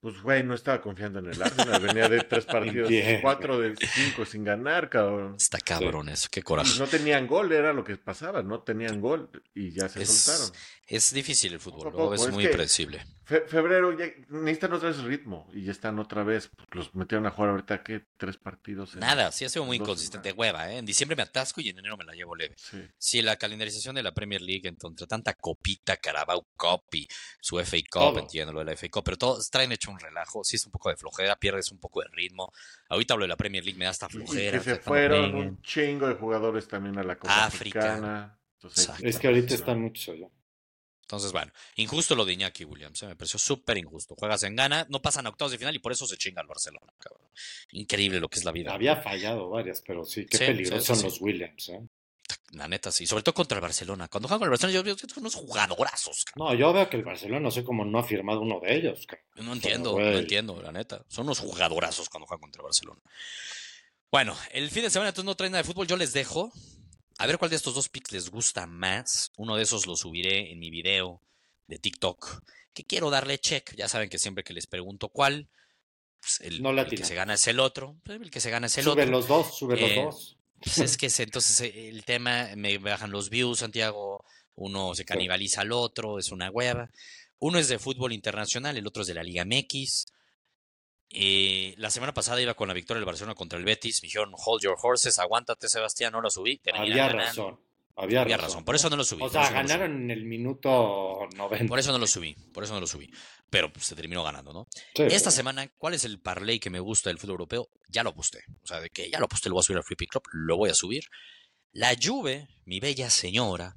[0.03, 1.81] Pues, güey, no estaba confiando en el Arsenal.
[1.81, 3.23] Venía de tres partidos, Entiendo.
[3.23, 5.37] cuatro de cinco sin ganar, cabrón.
[5.37, 6.73] Está cabrón eso, qué coraje.
[6.75, 8.43] Y no tenían gol, era lo que pasaba.
[8.43, 10.53] No tenían gol y ya se Es, soltaron.
[10.87, 12.45] Es difícil el fútbol, es es muy.
[13.25, 16.51] Fe- febrero ya necesitan otra vez ritmo y ya están otra vez.
[16.73, 18.05] los metieron a jugar ahorita, ¿qué?
[18.17, 18.95] Tres partidos.
[18.95, 20.39] en- Nada, sí ha sido muy inconsistente, semanas.
[20.55, 20.79] hueva, ¿eh?
[20.79, 22.55] En diciembre me atasco y en enero me la llevo leve.
[22.59, 22.83] Sí.
[22.99, 27.07] Sí, la calendarización de la Premier League, entre tanta copita, Carabao Cup y
[27.41, 28.19] su FA Cup, Todo.
[28.19, 30.73] entiendo lo de la FA Cup, pero todos traen hecho un relajo, sí es un
[30.73, 32.53] poco de flojera, pierdes un poco de ritmo.
[32.89, 34.59] Ahorita hablo de la Premier League, me da hasta Y- y flojera.
[34.59, 37.79] que se fueron un chingo de jugadores también a la Copa África.
[37.79, 38.39] Africana.
[38.55, 38.91] Entonces.
[39.01, 40.29] Es que ahorita están muchos allá.
[41.13, 43.07] Entonces, bueno, injusto lo de Iñaki Williams, ¿eh?
[43.09, 44.15] me pareció súper injusto.
[44.17, 46.47] Juegas en gana, no pasan a octavos de final y por eso se chinga al
[46.47, 47.29] Barcelona, cabrón.
[47.73, 48.73] Increíble lo que es la vida.
[48.73, 51.81] Había fallado varias, pero sí, qué Sí, peligrosos sí, son los Williams, ¿eh?
[52.53, 53.07] La neta, sí.
[53.07, 54.09] Sobre todo contra el Barcelona.
[54.09, 56.49] Cuando juegan con el Barcelona, yo veo que son unos jugadorazos, cabrón.
[56.55, 59.07] No, yo veo que el Barcelona no sé cómo no ha firmado uno de ellos.
[59.07, 59.47] cabrón.
[59.47, 61.05] No entiendo, no entiendo, la neta.
[61.09, 63.01] Son unos jugadorazos cuando juegan contra el Barcelona.
[64.11, 65.87] Bueno, el fin de semana entonces no traen nada de fútbol.
[65.87, 66.51] Yo les dejo.
[67.19, 69.31] A ver cuál de estos dos picks les gusta más.
[69.37, 71.21] Uno de esos lo subiré en mi video
[71.69, 72.43] de TikTok.
[72.75, 73.75] Que quiero darle check.
[73.77, 75.49] Ya saben que siempre que les pregunto cuál,
[76.21, 77.97] pues el, No la el que se gana es el otro.
[78.05, 79.07] pues El que se gana es el Sube otro.
[79.13, 80.37] los dos, sube Eh, los dos.
[80.65, 85.05] Pues es que es- entonces eh, el tema, me bajan los views, Santiago, uno se
[85.05, 86.91] canibaliza al otro, es una hueva.
[87.41, 90.07] Uno es de fútbol internacional, el otro es de la Liga MX.
[91.15, 94.33] Eh, la semana pasada iba con la victoria del Barcelona contra el Betis, me dijeron,
[94.35, 96.61] hold your horses, aguántate Sebastián, no lo subí.
[96.73, 97.61] Había razón.
[97.95, 98.51] Había, Había razón.
[98.51, 99.23] razón, por eso no lo subí.
[99.23, 101.67] O sea, no ganaron en el minuto 90.
[101.69, 103.11] Por eso no lo subí, por eso no lo subí.
[103.51, 104.67] Pero pues, se terminó ganando, ¿no?
[104.95, 107.69] Sí, Esta semana, ¿cuál es el parlay que me gusta del fútbol europeo?
[107.89, 108.45] Ya lo aposté.
[108.63, 110.23] O sea, de que ya lo aposté, lo voy a subir al Free Pick Club,
[110.33, 111.05] lo voy a subir.
[111.73, 113.77] La Juve, mi bella señora,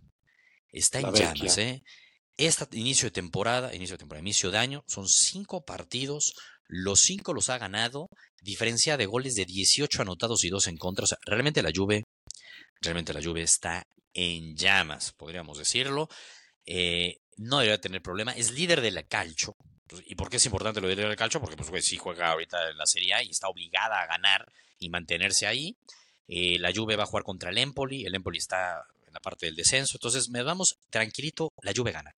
[0.70, 1.84] está en llamas, ¿eh?
[2.38, 6.36] Este inicio de temporada, inicio de temporada, inicio de año, son cinco partidos,
[6.68, 8.10] los cinco los ha ganado,
[8.42, 11.04] diferencia de goles de 18 anotados y 2 en contra.
[11.04, 12.04] O sea, realmente la Juve,
[12.82, 16.08] realmente la Juve está en llamas, podríamos decirlo.
[16.66, 18.32] Eh, no debería tener problema.
[18.32, 19.56] Es líder de la calcio.
[19.88, 21.40] Pues, ¿Y por qué es importante lo de líder del calcio?
[21.40, 25.48] Porque pues, juega ahorita en la Serie A y está obligada a ganar y mantenerse
[25.48, 25.78] ahí.
[26.28, 28.06] Eh, la Juve va a jugar contra el Empoli.
[28.06, 29.98] El Empoli está en la parte del descenso.
[29.98, 31.52] Entonces, me vamos tranquilito.
[31.62, 32.14] La Juve gana.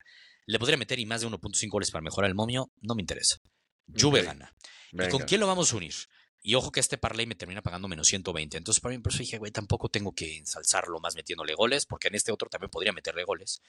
[0.46, 2.70] Le podría meter y más de 1.5 goles para mejorar el momio.
[2.80, 3.36] No me interesa.
[3.96, 4.54] Juve gana.
[4.92, 5.94] ¿Y con quién lo vamos a unir?
[6.40, 8.56] Y ojo que este parlay me termina pagando menos 120.
[8.56, 12.08] Entonces, para mí, por eso dije, güey, tampoco tengo que ensalzarlo más metiéndole goles, porque
[12.08, 13.60] en este otro también podría meterle goles.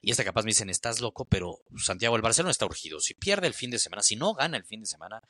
[0.00, 3.00] Y este capaz me dicen, estás loco, pero Santiago, el Barcelona está urgido.
[3.00, 5.22] Si pierde el fin de semana, si no gana el fin de semana,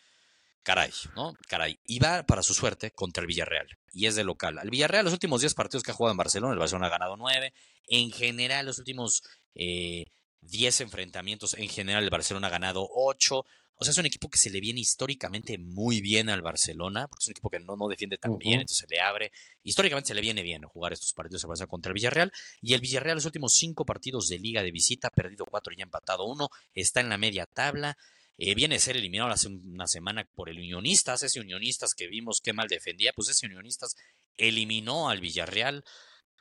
[0.62, 1.34] caray, ¿no?
[1.48, 1.78] Caray.
[1.84, 3.68] Y va para su suerte contra el Villarreal.
[3.92, 4.58] Y es de local.
[4.58, 7.16] Al Villarreal, los últimos 10 partidos que ha jugado en Barcelona, el Barcelona ha ganado
[7.16, 7.52] 9.
[7.88, 9.22] En general, los últimos
[9.54, 10.06] eh,
[10.48, 13.44] 10 enfrentamientos, en general, el Barcelona ha ganado 8.
[13.76, 17.22] O sea, es un equipo que se le viene históricamente muy bien al Barcelona, porque
[17.22, 19.32] es un equipo que no, no defiende tan bien, entonces se le abre.
[19.64, 22.32] Históricamente se le viene bien jugar estos partidos de Barcelona contra el Villarreal.
[22.62, 25.80] Y el Villarreal, los últimos cinco partidos de liga de visita, ha perdido cuatro y
[25.80, 27.96] ha empatado uno, está en la media tabla.
[28.36, 32.40] Eh, viene a ser eliminado hace una semana por el Unionistas, ese Unionistas que vimos
[32.40, 33.96] qué mal defendía, pues ese Unionistas
[34.36, 35.84] eliminó al Villarreal.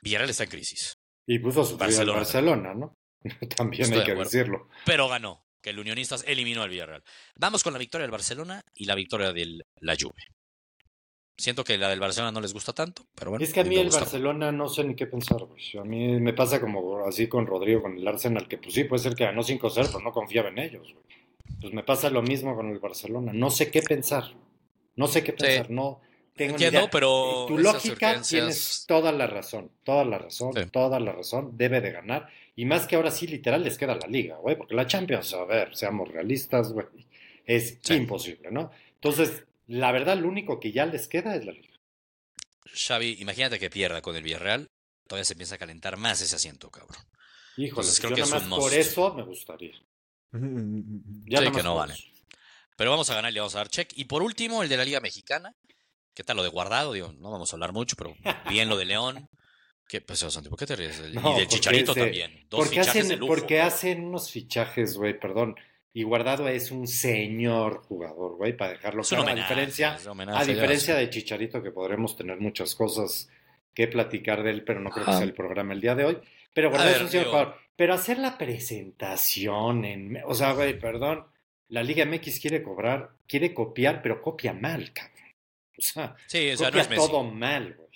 [0.02, 0.98] Villarreal está en crisis.
[1.26, 2.96] Y puso su Barcelona, Barcelona ¿no?
[3.56, 4.68] También hay que decirlo.
[4.84, 7.02] Pero ganó que el Unionistas eliminó al Villarreal.
[7.36, 10.22] Vamos con la victoria del Barcelona y la victoria de la Juve.
[11.36, 13.44] Siento que la del Barcelona no les gusta tanto, pero bueno.
[13.44, 16.60] Es que a mí el Barcelona no sé ni qué pensar, A mí me pasa
[16.60, 19.86] como así con Rodrigo, con el Arsenal, que pues sí, puede ser que ganó 5-0,
[19.86, 20.94] pero no confiaba en ellos,
[21.60, 23.32] Pues me pasa lo mismo con el Barcelona.
[23.32, 24.32] No sé qué pensar.
[24.94, 25.70] No sé qué pensar.
[25.70, 26.00] No
[26.36, 26.90] tengo Entiendo, ni idea.
[26.90, 27.46] pero.
[27.48, 29.70] Tu lógica tienes toda la razón.
[29.82, 30.52] Toda la razón.
[30.70, 31.56] Toda la razón.
[31.56, 32.28] Debe de ganar.
[32.56, 35.44] Y más que ahora sí, literal, les queda la liga, güey, porque la Champions, a
[35.44, 36.86] ver, seamos realistas, güey,
[37.44, 38.70] es imposible, ¿no?
[38.94, 41.74] Entonces, la verdad, lo único que ya les queda es la liga.
[42.72, 44.68] Xavi, imagínate que pierda con el Villarreal,
[45.06, 46.96] todavía se empieza a calentar más ese asiento, cabrón.
[47.56, 49.74] Híjole, creo yo que nada más por eso me gustaría.
[50.32, 51.94] ya sí, que no vale.
[52.76, 53.92] Pero vamos a ganar y le vamos a dar check.
[53.94, 55.54] Y por último, el de la Liga Mexicana.
[56.14, 56.92] ¿Qué tal lo de guardado?
[56.92, 58.16] Digo, no vamos a hablar mucho, pero
[58.48, 59.28] bien lo de León.
[59.88, 60.48] ¿Qué pasó, Santi?
[60.48, 61.02] ¿Por qué te ríes?
[61.12, 62.46] y del Chicharito también.
[62.48, 65.56] Dos porque hacen, Porque hacen unos fichajes, güey, perdón.
[65.92, 69.28] Y Guardado es un señor jugador, güey, para dejarlo claro.
[69.28, 73.30] a diferencia, a diferencia de Chicharito, que podremos tener muchas cosas
[73.72, 76.18] que platicar de él, pero no creo que sea el programa el día de hoy.
[76.52, 77.54] Pero Guardado es un señor jugador.
[77.76, 80.20] Pero hacer la presentación en...
[80.26, 81.26] O sea, güey, perdón.
[81.68, 85.14] La Liga MX quiere cobrar, quiere copiar, pero copia mal, cabrón.
[85.76, 87.90] O sea, sí, o sea copia no es todo mal, güey.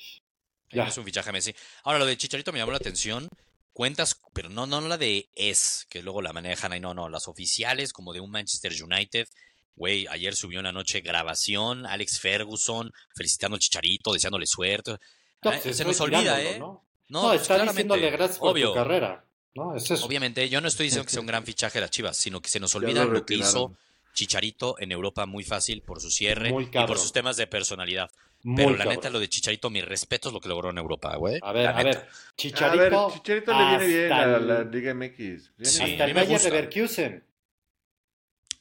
[0.70, 1.54] Es un fichaje Messi.
[1.84, 3.28] Ahora, lo de Chicharito me llamó la atención.
[3.72, 7.28] Cuentas, pero no, no la de es, que luego la manejan ahí, no, no, las
[7.28, 9.28] oficiales, como de un Manchester United.
[9.76, 14.96] Güey, ayer subió una noche grabación, Alex Ferguson, felicitando al Chicharito, deseándole suerte.
[15.42, 16.58] Ah, se nos olvida, ¿eh?
[16.58, 16.84] ¿no?
[17.08, 19.24] No, pues está diciéndole gracias por tu carrera.
[19.54, 20.04] No, es eso.
[20.04, 22.48] Obviamente, yo no estoy diciendo que sea un gran fichaje de las Chivas, sino que
[22.48, 23.76] se nos olvida lo, que hizo
[24.12, 28.10] Chicharito en Europa muy fácil por su cierre y por sus temas de personalidad.
[28.42, 31.40] Pero la neta, lo de Chicharito, mi respeto es lo que logró en Europa, güey.
[31.42, 32.06] A ver, a ver.
[32.36, 33.12] Chicharito.
[33.14, 35.52] Chicharito le viene bien a la, Liga MX.
[35.62, 37.24] Sí, hasta el Bayer Leverkusen.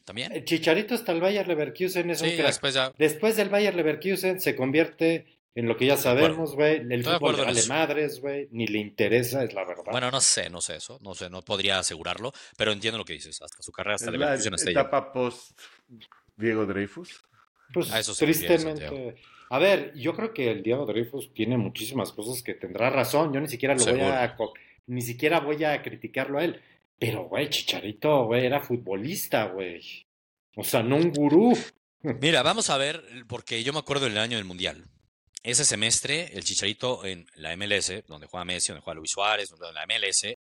[0.03, 0.31] ¿También?
[0.31, 2.47] El Chicharito hasta el Bayer Leverkusen es un crack.
[2.47, 2.93] Después, ya...
[2.97, 6.77] después del Bayer Leverkusen se convierte en lo que ya sabemos, güey.
[6.89, 8.47] El fútbol vale madres, güey.
[8.51, 9.83] Ni le interesa, es la verdad.
[9.91, 10.97] Bueno, no sé, no sé eso.
[11.01, 12.31] No sé, no podría asegurarlo.
[12.57, 13.41] Pero entiendo lo que dices.
[13.41, 14.53] Hasta su carrera, hasta Leverkusen.
[14.53, 15.59] hasta etapa post
[16.35, 17.21] Diego Dreyfus.
[17.73, 19.15] Pues a eso tristemente.
[19.49, 23.33] A ver, yo creo que el Diego Dreyfus tiene muchísimas cosas que tendrá razón.
[23.33, 24.35] Yo ni siquiera lo voy a
[24.87, 26.61] ni siquiera voy a criticarlo a él.
[26.99, 30.05] Pero, güey, Chicharito, güey, era futbolista, güey.
[30.55, 31.57] O sea, no un gurú.
[32.21, 34.85] Mira, vamos a ver, porque yo me acuerdo del año del Mundial.
[35.43, 39.69] Ese semestre, el Chicharito en la MLS, donde juega Messi, donde juega Luis Suárez, donde
[39.69, 40.35] en la MLS,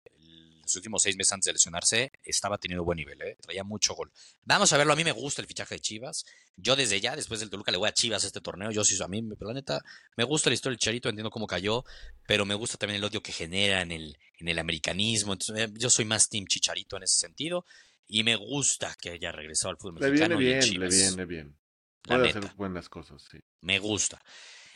[0.66, 3.36] los últimos seis meses antes de lesionarse, estaba teniendo buen nivel, ¿eh?
[3.40, 4.10] traía mucho gol.
[4.44, 6.26] Vamos a verlo, a mí me gusta el fichaje de Chivas.
[6.56, 8.70] Yo desde ya, después del Toluca, le voy a Chivas a este torneo.
[8.70, 9.82] Yo sí, a mí, la neta,
[10.16, 11.84] me gusta la historia del Chicharito, entiendo cómo cayó,
[12.26, 15.32] pero me gusta también el odio que genera en el, en el americanismo.
[15.32, 17.64] Entonces, eh, yo soy más Team Chicharito en ese sentido
[18.08, 20.38] y me gusta que haya regresado al fútbol mexicano.
[20.38, 21.56] Le viene bien, le viene bien.
[22.02, 23.38] Puede hacer buenas cosas, sí.
[23.60, 24.20] Me gusta.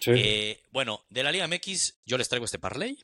[0.06, 2.98] Eh, bueno, de la Liga MX, yo les traigo este parlay.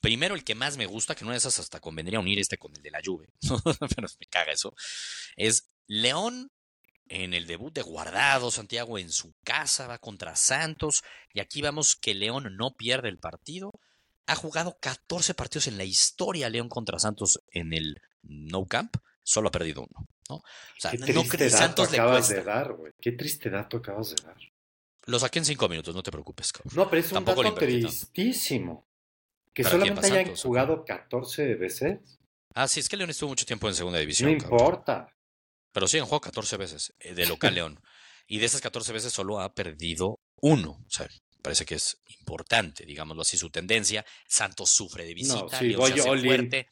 [0.00, 2.74] Primero, el que más me gusta, que no es esas hasta convendría unir este con
[2.76, 3.28] el de la Juve,
[3.96, 4.74] pero me caga eso,
[5.36, 6.52] es León
[7.08, 11.96] en el debut de Guardado, Santiago en su casa, va contra Santos, y aquí vamos
[11.96, 13.72] que León no pierde el partido.
[14.26, 19.48] Ha jugado 14 partidos en la historia León contra Santos en el No Camp, solo
[19.48, 20.06] ha perdido uno.
[20.28, 20.36] ¿no?
[20.36, 20.42] O
[20.78, 22.92] sea, Qué no Santos acabas de dar, güey.
[23.00, 24.36] Qué triste dato acabas de dar.
[25.06, 26.52] Lo saqué en cinco minutos, no te preocupes.
[26.74, 28.87] No, pero es un dato tristísimo.
[29.58, 32.20] Que solamente hayan jugado 14 veces.
[32.54, 34.30] Ah, sí, es que León estuvo mucho tiempo en segunda división.
[34.30, 35.12] No importa.
[35.72, 37.80] Pero sí, han jugado 14 veces eh, de local León.
[38.28, 40.80] Y de esas 14 veces solo ha perdido uno.
[40.86, 41.08] O sea,
[41.42, 44.06] parece que es importante, digámoslo así, su tendencia.
[44.28, 45.40] Santos sufre de visita.
[45.40, 46.68] No, sí, voy yo fuerte.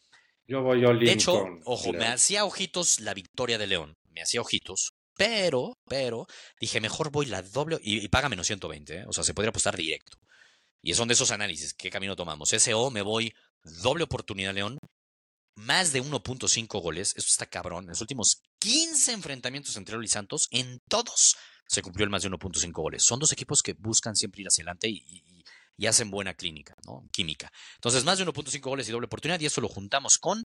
[0.46, 3.96] Yo voy all De hecho, ojo, me hacía ojitos la victoria de León.
[4.12, 4.92] Me hacía ojitos.
[5.16, 6.28] Pero, pero,
[6.60, 8.94] dije, mejor voy la doble y, paga menos 120.
[8.94, 9.04] ¿eh?
[9.08, 10.18] O sea, se podría apostar directo.
[10.86, 11.74] Y son de esos análisis.
[11.74, 12.50] ¿Qué camino tomamos?
[12.50, 13.34] SO, me voy
[13.82, 14.78] doble oportunidad León
[15.56, 17.12] más de 1.5 goles.
[17.16, 17.86] Esto está cabrón.
[17.86, 21.34] En los últimos 15 enfrentamientos entre él y Santos, en todos
[21.66, 23.02] se cumplió el más de 1.5 goles.
[23.04, 25.24] Son dos equipos que buscan siempre ir hacia adelante y,
[25.88, 27.02] hacen buena clínica, ¿no?
[27.10, 27.50] Química.
[27.74, 30.44] Entonces, más de 1.5 goles y doble oportunidad, y eso lo juntamos con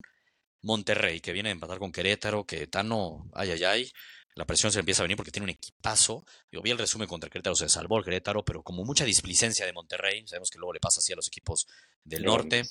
[0.62, 3.92] Monterrey, que viene a empatar con Querétaro, que Tano, ay, ay, ay,
[4.40, 6.26] la presión se empieza a venir porque tiene un equipazo.
[6.50, 9.74] Yo vi el resumen contra Querétaro, se salvó el Querétaro, pero como mucha displicencia de
[9.74, 11.68] Monterrey, sabemos que luego le pasa así a los equipos
[12.06, 12.64] del norte.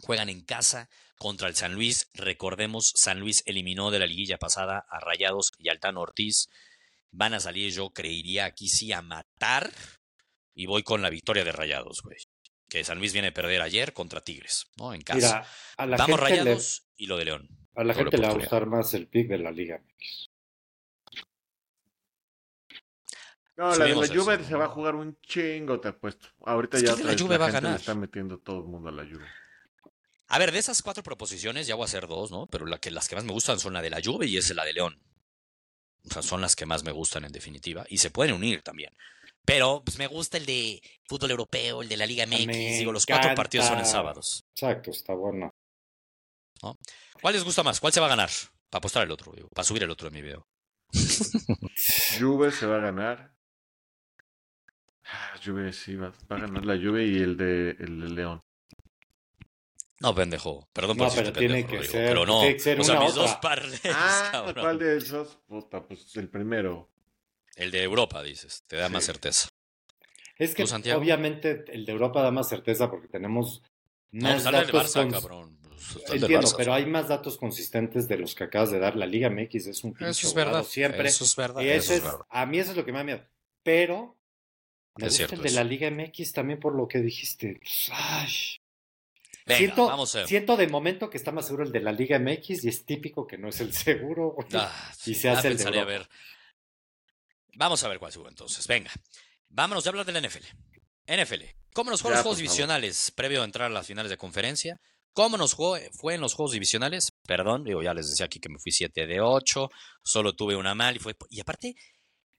[0.00, 2.08] Juegan en casa contra el San Luis.
[2.14, 6.48] Recordemos, San Luis eliminó de la liguilla pasada a Rayados y Altano Ortiz.
[7.10, 9.70] Van a salir, yo creería, aquí sí a matar.
[10.54, 12.16] Y voy con la victoria de Rayados, güey.
[12.70, 14.94] Que San Luis viene a perder ayer contra Tigres, ¿no?
[14.94, 15.46] En casa.
[15.76, 17.46] Vamos Rayados y lo de León.
[17.74, 19.82] A la gente le va a gustar más el pick de la Liga
[23.58, 26.28] No, la de la Juve se va a jugar un chingo, te apuesto.
[26.46, 27.72] Ahorita ya la, Juve va a ganar.
[27.72, 29.26] le está metiendo todo el mundo a la Juve.
[30.28, 32.46] A ver, de esas cuatro proposiciones, ya voy a hacer dos, ¿no?
[32.46, 34.54] Pero la que, las que más me gustan son la de la Juve y es
[34.54, 35.02] la de León.
[36.08, 37.84] O sea, son las que más me gustan en definitiva.
[37.88, 38.94] Y se pueden unir también.
[39.44, 42.46] Pero pues me gusta el de fútbol europeo, el de la Liga MX.
[42.46, 44.44] Digo, los cuatro partidos son en sábados.
[44.52, 45.52] Exacto, está bueno.
[47.20, 47.80] ¿Cuál les gusta más?
[47.80, 48.30] ¿Cuál se va a ganar?
[48.70, 50.46] Para apostar el otro, para subir el otro de mi video.
[52.20, 53.37] Juve se va a ganar.
[55.10, 58.42] Ah, Juve sí, va, a ganar la Juve y el de, el de León.
[60.00, 60.68] No, pendejo.
[60.72, 62.42] Perdón por no, pero tiene que ser, pero no.
[62.42, 63.80] Que ser o sea, mis dos pares.
[63.90, 65.38] Ah, ¿cuál de esos?
[65.46, 66.90] Puta, pues el primero.
[67.56, 68.64] El de Europa, dices.
[68.66, 69.48] Te da más certeza.
[70.36, 70.62] Es que
[70.94, 73.62] obviamente el de Europa da más certeza porque tenemos
[74.12, 74.72] más no, datos.
[74.72, 75.58] Barça, cabrón.
[75.60, 78.94] Pues, Entiendo, pero hay más datos consistentes de los que acabas de dar.
[78.94, 80.62] La Liga MX es un Eso es verdad.
[80.62, 81.08] Siempre.
[81.08, 81.62] Eso es verdad.
[81.62, 83.24] Y eso es, a mí eso es lo que me da miedo.
[83.64, 84.17] Pero
[84.98, 87.60] me gusta el de la Liga MX también por lo que dijiste.
[87.90, 88.30] Ay,
[89.46, 92.84] siento, siento de momento que está más seguro el de la Liga MX y es
[92.84, 94.36] típico que no es el seguro.
[94.54, 96.08] Ah, y se hace el de ver.
[97.54, 98.66] Vamos a ver cuál subo entonces.
[98.66, 98.90] Venga,
[99.48, 100.44] vámonos a hablar de la NFL.
[101.06, 104.80] NFL, ¿cómo nos fueron los juegos divisionales previo a entrar a las finales de conferencia?
[105.14, 107.10] ¿Cómo nos fue, fue en los juegos divisionales?
[107.26, 109.68] Perdón, digo, ya les decía aquí que me fui 7 de 8,
[110.02, 111.16] solo tuve una mal y fue...
[111.30, 111.74] Y aparte,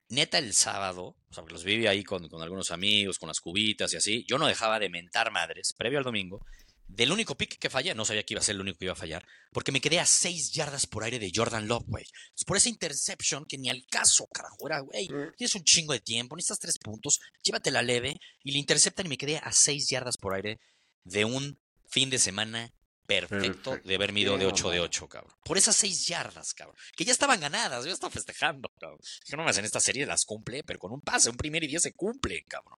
[0.10, 3.94] neta el sábado, o sea, los viví ahí con, con, algunos amigos, con las cubitas
[3.94, 6.46] y así, yo no dejaba de mentar madres, previo al domingo,
[6.90, 8.94] del único pick que fallé, no sabía que iba a ser el único que iba
[8.94, 12.06] a fallar, porque me quedé a seis yardas por aire de Jordan Love, güey.
[12.48, 15.36] Por esa interception que ni al caso, carajo, era, güey, mm.
[15.38, 19.18] tienes un chingo de tiempo, necesitas tres puntos, llévatela leve, y le interceptan y me
[19.18, 20.60] quedé a seis yardas por aire
[21.04, 22.74] de un fin de semana
[23.10, 25.34] perfecto, de haber mido de 8 de 8, cabrón.
[25.44, 26.78] Por esas seis yardas, cabrón.
[26.96, 29.00] Que ya estaban ganadas, yo estaba festejando, cabrón.
[29.26, 31.68] Que no más en esta serie las cumple, pero con un pase, un primer y
[31.68, 32.78] diez se cumple, cabrón.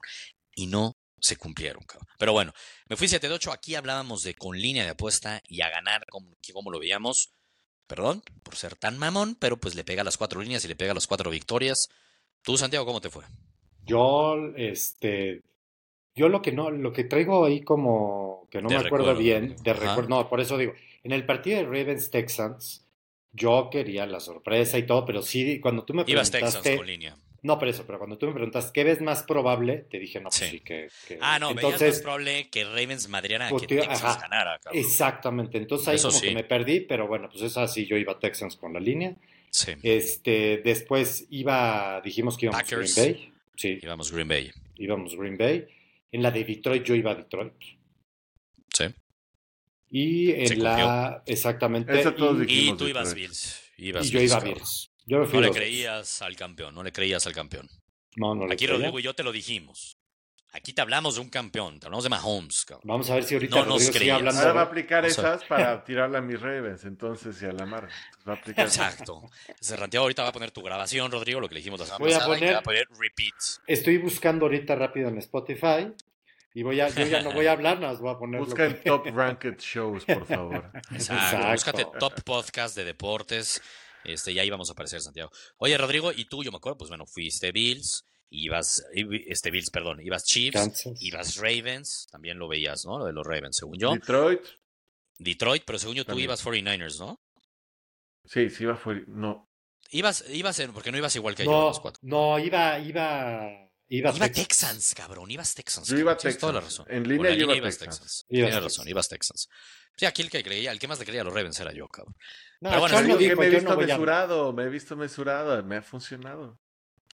[0.54, 2.08] Y no se cumplieron, cabrón.
[2.16, 2.52] Pero bueno,
[2.88, 3.52] me fui 7 de 8.
[3.52, 7.32] Aquí hablábamos de con línea de apuesta y a ganar, como, como lo veíamos.
[7.88, 10.94] Perdón por ser tan mamón, pero pues le pega las cuatro líneas y le pega
[10.94, 11.88] las cuatro victorias.
[12.42, 13.24] Tú, Santiago, ¿cómo te fue?
[13.82, 15.42] Yo, este,
[16.20, 19.72] yo lo que no, lo que traigo ahí como que no me acuerdo bien, de
[19.72, 22.86] recuerdo, no, por eso digo, en el partido de Ravens Texans,
[23.32, 26.86] yo quería la sorpresa y todo, pero sí, cuando tú me Ibas preguntaste, Texans con
[26.86, 27.16] línea.
[27.42, 30.28] No, pero eso, pero cuando tú me preguntas qué ves más probable, te dije, no,
[30.28, 30.88] pues sí, que,
[31.22, 34.58] Ah, no, entonces, veías más probable que Ravens madriara que Texans ganara.
[34.58, 34.78] Cabrón.
[34.78, 38.18] Exactamente, entonces ahí como que me perdí, pero bueno, pues es así, yo iba a
[38.18, 39.14] Texans con la línea.
[39.48, 39.72] Sí.
[39.82, 43.32] Este, después iba, dijimos que íbamos a Green Bay.
[43.56, 43.78] Sí.
[43.82, 44.50] Íbamos Green Bay.
[44.76, 45.66] Íbamos Green Bay.
[46.12, 47.54] En la de Detroit yo iba a Detroit.
[48.72, 48.84] Sí.
[49.90, 51.92] Y en la, exactamente.
[52.46, 53.60] y, tú ibas Bills.
[53.76, 57.68] Ibas y yo iba Bills no le creías al campeón, no le creías al campeón.
[58.16, 59.96] No, no Aquí Rodrigo y yo te lo dijimos.
[60.52, 62.64] Aquí te hablamos de un campeón, te hablamos de Mahomes.
[62.64, 62.82] Cabrón.
[62.84, 64.40] Vamos a ver si ahorita no sigue hablando.
[64.40, 67.88] Ahora va a aplicar esas para tirarle a mis Ravens, entonces, y a la mar.
[68.28, 69.22] Va a aplicar Exacto.
[69.60, 72.12] Santiago ahorita va a poner tu grabación, Rodrigo, lo que le dijimos la semana voy
[72.12, 72.24] pasada.
[72.24, 73.60] A poner, va a poner repeats.
[73.66, 75.92] Estoy buscando ahorita rápido en Spotify.
[76.52, 78.40] Y voy a, yo ya no voy a hablar, nada voy a poner.
[78.40, 80.72] Busca en Top Ranked Shows, por favor.
[80.90, 81.48] Exacto.
[81.48, 83.62] Búscate Top Podcast de deportes.
[84.02, 85.30] Este, ya íbamos a aparecer, Santiago.
[85.58, 88.86] Oye, Rodrigo, y tú, yo me acuerdo, pues bueno, fuiste Bills, ibas,
[89.26, 92.98] este Bills, perdón, ibas Chiefs, ibas Ravens, también lo veías, ¿no?
[92.98, 93.92] Lo de los Ravens, según yo.
[93.92, 94.42] Detroit.
[95.18, 97.20] Detroit, pero según yo tú ibas 49ers, ¿no?
[98.24, 99.48] Sí, sí iba no.
[99.90, 102.00] Ibas, ibas, porque no ibas igual que no, yo, los cuatro.
[102.04, 104.94] No, iba, iba, Iba, Texans.
[104.94, 105.88] cabrón, ibas Texans.
[105.88, 106.38] Yo iba Texans.
[106.38, 106.86] Toda la razón.
[106.88, 107.98] En línea, yo iba Texans.
[107.98, 108.26] Texans.
[108.28, 109.48] Tienes razón, ibas Texans.
[109.96, 111.88] Sí, aquí el que creía, el que más le creía a los Ravens era yo,
[111.88, 112.14] cabrón.
[112.60, 116.60] No, Pero bueno, que me he visto mesurado, me he visto mesurado, me ha funcionado.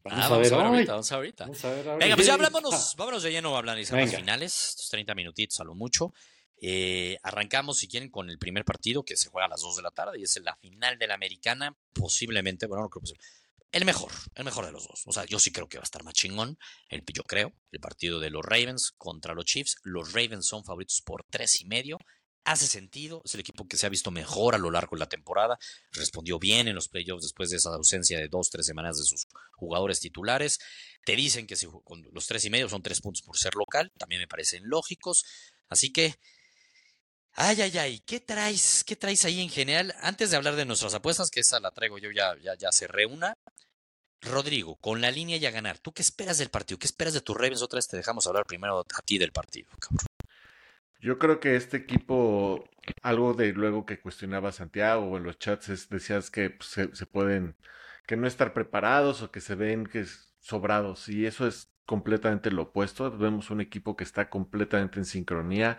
[0.05, 1.97] Vamos, a, ver ahorita, vamos a ver ahorita.
[1.97, 5.63] Venga, pues ya hablámonos, vámonos de lleno a hablar las finales, estos 30 minutitos a
[5.63, 6.13] lo mucho.
[6.61, 9.81] Eh, arrancamos, si quieren, con el primer partido que se juega a las 2 de
[9.81, 11.75] la tarde y es la final de la americana.
[11.91, 13.19] Posiblemente, bueno, no creo que
[13.71, 15.03] el mejor, el mejor de los dos.
[15.05, 16.57] O sea, yo sí creo que va a estar más chingón.
[16.87, 19.75] El, yo creo, el partido de los Ravens contra los Chiefs.
[19.83, 21.97] Los Ravens son favoritos por tres y medio.
[22.45, 25.09] Hace sentido, es el equipo que se ha visto mejor a lo largo de la
[25.09, 25.57] temporada.
[25.91, 29.27] Respondió bien en los playoffs después de esa ausencia de dos, tres semanas de sus
[29.53, 30.59] jugadores titulares.
[31.03, 33.91] Te dicen que si, con los tres y medio son tres puntos por ser local,
[33.97, 35.25] también me parecen lógicos.
[35.69, 36.15] Así que
[37.37, 38.85] Ay, ay, ay, ¿qué traes?
[38.85, 39.93] ¿Qué traes ahí en general?
[39.99, 43.05] Antes de hablar de nuestras apuestas, que esa la traigo yo ya, ya, ya cerré
[43.05, 43.33] una.
[44.21, 46.79] Rodrigo, con la línea ya ganar, ¿tú qué esperas del partido?
[46.79, 47.61] ¿Qué esperas de tus Ravens?
[47.61, 50.14] Otra vez te dejamos hablar primero a ti del partido, cabrón.
[51.05, 52.67] Yo creo que este equipo,
[53.03, 57.55] algo de luego que cuestionaba Santiago en los chats, decías que pues, se, se, pueden,
[58.07, 61.07] que no estar preparados o que se ven que es sobrados.
[61.07, 63.15] Y eso es completamente lo opuesto.
[63.15, 65.77] Vemos un equipo que está completamente en sincronía.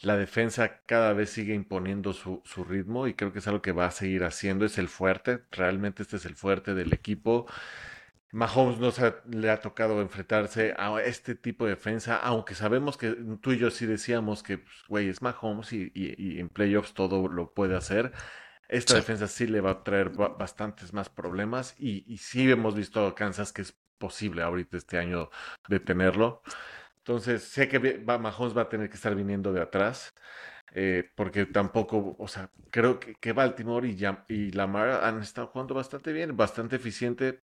[0.00, 3.72] La defensa cada vez sigue imponiendo su, su, ritmo y creo que es algo que
[3.72, 4.64] va a seguir haciendo.
[4.64, 7.46] Es el fuerte, realmente este es el fuerte del equipo.
[8.34, 13.16] Mahomes no se le ha tocado enfrentarse a este tipo de defensa, aunque sabemos que
[13.40, 17.28] tú y yo sí decíamos que, pues, güey, es Mahomes y, y, en playoffs todo
[17.28, 18.10] lo puede hacer.
[18.68, 23.06] Esta defensa sí le va a traer bastantes más problemas y, y sí hemos visto
[23.06, 25.30] a Kansas que es posible ahorita este año
[25.68, 26.42] detenerlo.
[26.98, 30.12] Entonces, sé que Mahomes va a tener que estar viniendo de atrás,
[30.72, 33.96] eh, porque tampoco, o sea, creo que, que Baltimore y,
[34.28, 37.43] y Lamar han estado jugando bastante bien, bastante eficiente.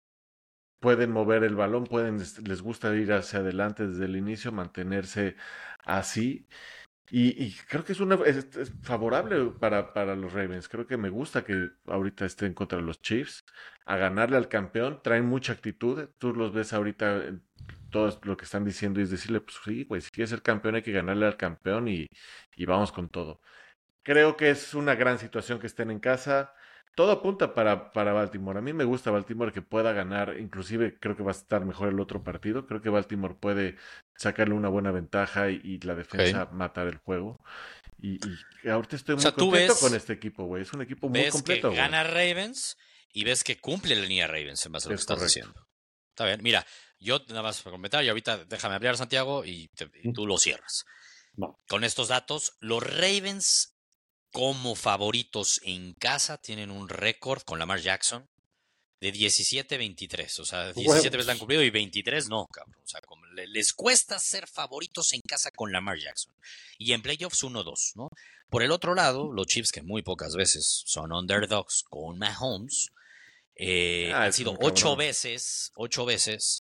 [0.80, 5.36] Pueden mover el balón, pueden, les gusta ir hacia adelante desde el inicio, mantenerse
[5.86, 6.48] así.
[7.10, 8.20] Y, creo que es una
[8.82, 10.68] favorable para, para, los Ravens.
[10.68, 13.46] Creo que me gusta que ahorita estén contra los Chiefs.
[13.86, 16.10] A ganarle al campeón, traen mucha actitud.
[16.18, 17.24] Tú los ves ahorita,
[17.90, 20.76] todo lo que están diciendo y es decirle, pues sí, güey, si quieres ser campeón
[20.76, 22.08] hay que ganarle al campeón y,
[22.56, 23.42] y vamos con todo.
[24.04, 26.54] Creo que es una gran situación que estén en casa
[26.96, 28.60] todo apunta para, para Baltimore.
[28.60, 31.90] A mí me gusta Baltimore que pueda ganar, inclusive creo que va a estar mejor
[31.90, 32.66] el otro partido.
[32.66, 33.78] Creo que Baltimore puede
[34.16, 37.40] sacarle una buena ventaja y, la defensa matar el juego.
[38.02, 38.20] Y,
[38.68, 40.64] ahorita estoy muy contento con este equipo, güey.
[40.64, 41.70] Es un equipo muy completo.
[41.70, 42.78] Que gana Ravens
[43.12, 45.68] y ves que cumple la línea Ravens en base a lo que estás diciendo.
[46.10, 46.42] Está bien.
[46.42, 46.66] Mira,
[47.00, 49.70] yo nada más para comentar y ahorita déjame hablar, Santiago, y,
[50.14, 50.86] tú lo cierras.
[51.68, 53.77] Con estos datos, los Ravens
[54.38, 58.30] como favoritos en casa tienen un récord con Lamar Jackson
[59.02, 60.40] de 17-23.
[60.42, 62.80] O sea, 17 veces la han cumplido y 23 no, cabrón.
[62.84, 66.36] O sea, como les cuesta ser favoritos en casa con Lamar Jackson.
[66.78, 68.10] Y en playoffs 1-2, ¿no?
[68.48, 72.92] Por el otro lado, los Chiefs, que muy pocas veces son underdogs con Mahomes,
[73.56, 76.62] eh, ah, han sido ocho veces, ocho veces,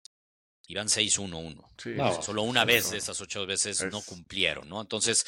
[0.66, 2.22] y van 6-1-1.
[2.22, 4.80] solo una vez de esas ocho veces no cumplieron, ¿no?
[4.80, 5.26] Entonces,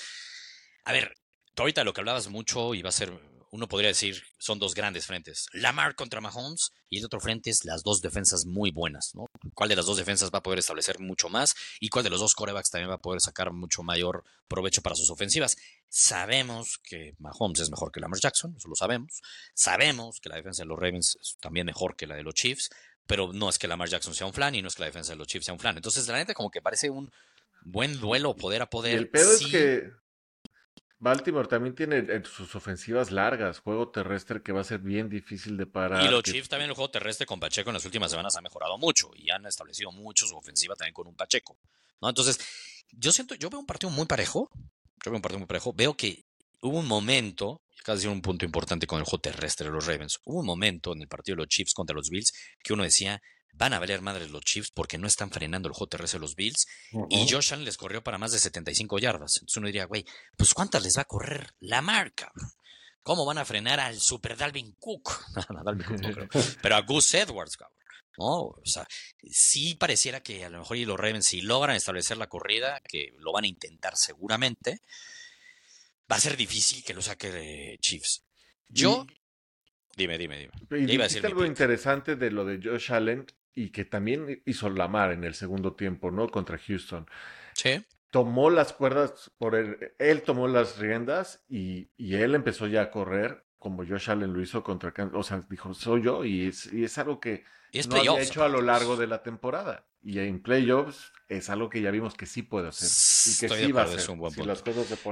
[0.84, 1.14] a ver,
[1.56, 3.12] ahorita lo que hablabas mucho y va a ser,
[3.50, 5.46] uno podría decir, son dos grandes frentes.
[5.52, 9.26] Lamar contra Mahomes y el otro frente es las dos defensas muy buenas, ¿no?
[9.54, 12.20] ¿Cuál de las dos defensas va a poder establecer mucho más y cuál de los
[12.20, 15.56] dos corebacks también va a poder sacar mucho mayor provecho para sus ofensivas?
[15.88, 19.20] Sabemos que Mahomes es mejor que Lamar Jackson, eso lo sabemos.
[19.54, 22.70] Sabemos que la defensa de los Ravens es también mejor que la de los Chiefs,
[23.06, 25.12] pero no es que Lamar Jackson sea un flan y no es que la defensa
[25.12, 25.76] de los Chiefs sea un flan.
[25.76, 27.10] Entonces, la neta como que parece un
[27.62, 28.94] buen duelo poder a poder.
[28.96, 29.90] el pedo es que
[31.00, 35.56] Baltimore también tiene eh, sus ofensivas largas, juego terrestre que va a ser bien difícil
[35.56, 36.04] de parar.
[36.04, 38.76] Y los Chiefs también el juego terrestre con Pacheco en las últimas semanas ha mejorado
[38.76, 41.56] mucho y han establecido mucho su ofensiva también con un Pacheco.
[42.02, 42.10] ¿no?
[42.10, 42.38] Entonces,
[42.92, 44.50] yo siento, yo veo un partido muy parejo,
[45.02, 46.26] yo veo un partido muy parejo, veo que
[46.60, 50.40] hubo un momento, decir un punto importante con el juego terrestre de los Ravens, hubo
[50.40, 52.32] un momento en el partido de los Chiefs contra los Bills
[52.62, 56.12] que uno decía, van a valer madres los Chiefs porque no están frenando el JRS
[56.12, 56.66] de los Bills.
[57.08, 59.36] Y Josh Allen les corrió para más de 75 yardas.
[59.36, 60.04] Entonces uno diría, güey,
[60.36, 62.32] pues ¿cuántas les va a correr la marca?
[63.02, 65.10] ¿Cómo van a frenar al Super Dalvin Cook?
[66.62, 67.80] Pero a Gus Edwards, cabrón.
[68.18, 68.86] No, o sea,
[69.30, 73.14] sí pareciera que a lo mejor y los Ravens, si logran establecer la corrida, que
[73.18, 74.82] lo van a intentar seguramente,
[76.10, 78.24] va a ser difícil que lo saque de Chiefs.
[78.68, 79.06] Yo,
[79.96, 80.92] dime, dime, dime.
[80.92, 85.34] Y algo interesante de lo de Josh Allen y que también hizo Lamar en el
[85.34, 86.28] segundo tiempo, ¿no?
[86.28, 87.06] Contra Houston.
[87.54, 87.84] Sí.
[88.10, 92.90] Tomó las cuerdas por él, él tomó las riendas y, y, él empezó ya a
[92.90, 96.82] correr como Josh Allen lo hizo contra o sea, dijo, soy yo y es, y
[96.82, 97.44] es algo que
[97.88, 99.86] no había hecho a lo largo de la temporada.
[100.02, 102.88] Y en playoffs es algo que ya vimos que sí puede hacer.
[102.88, 103.98] Y que sí va a hacer.
[103.98, 104.52] Es un buen punto.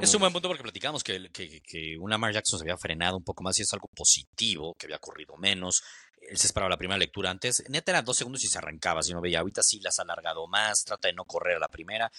[0.00, 3.18] es un buen punto porque platicamos que, que, que una Lamar Jackson se había frenado
[3.18, 5.82] un poco más y es algo positivo, que había corrido menos
[6.30, 7.64] él se esperaba la primera lectura antes.
[7.68, 9.40] Neta era dos segundos y se arrancaba, si no veía.
[9.40, 12.10] Ahorita sí las ha alargado más, trata de no correr a la primera.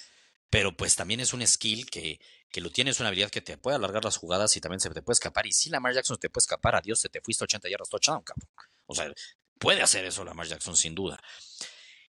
[0.50, 2.20] pero pues también es un skill que,
[2.52, 5.02] que lo tienes, una habilidad que te puede alargar las jugadas y también se te
[5.02, 5.46] puede escapar.
[5.46, 8.50] Y si Lamar Jackson te puede escapar, adiós, se te fuiste 80 yardas touchdown, cabrón.
[8.88, 9.12] O sea,
[9.60, 11.20] puede hacer eso Lamar Jackson sin duda.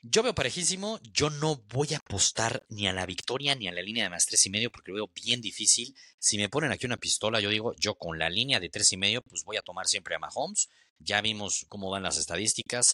[0.07, 3.80] Yo veo parejísimo, yo no voy a apostar ni a la victoria ni a la
[3.80, 5.96] línea de más tres y medio porque lo veo bien difícil.
[6.18, 8.98] Si me ponen aquí una pistola, yo digo, yo con la línea de tres y
[8.98, 10.68] medio, pues voy a tomar siempre a Mahomes.
[10.98, 12.92] Ya vimos cómo van las estadísticas.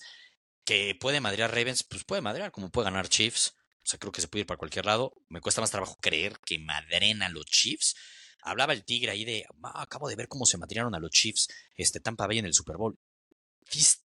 [0.65, 3.57] Que puede madrear Ravens, pues puede madrear, como puede ganar Chiefs.
[3.83, 5.13] O sea, creo que se puede ir para cualquier lado.
[5.29, 7.97] Me cuesta más trabajo creer que madren a los Chiefs.
[8.43, 11.49] Hablaba el Tigre ahí de, ah, acabo de ver cómo se madrearon a los Chiefs,
[11.75, 12.97] este Tampa Bay en el Super Bowl.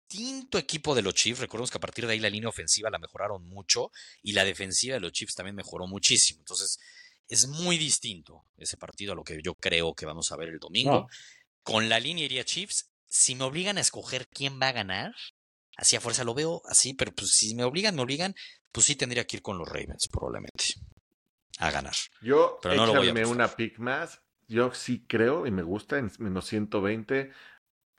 [0.08, 1.40] Distinto equipo de los Chiefs.
[1.40, 3.92] Recordemos que a partir de ahí la línea ofensiva la mejoraron mucho
[4.22, 6.40] y la defensiva de los Chiefs también mejoró muchísimo.
[6.42, 6.80] Entonces,
[7.28, 10.60] es muy distinto ese partido a lo que yo creo que vamos a ver el
[10.60, 11.08] domingo.
[11.64, 12.90] Con la línea iría Chiefs.
[13.08, 15.16] Si me obligan a escoger quién va a ganar,
[15.78, 18.36] así a fuerza lo veo así, pero pues si me obligan, me obligan,
[18.72, 20.76] pues sí tendría que ir con los Ravens, probablemente.
[21.58, 21.96] A ganar.
[22.22, 24.22] Yo, pero no lo voy a una pick más.
[24.48, 27.32] Yo sí creo y me gusta en menos 120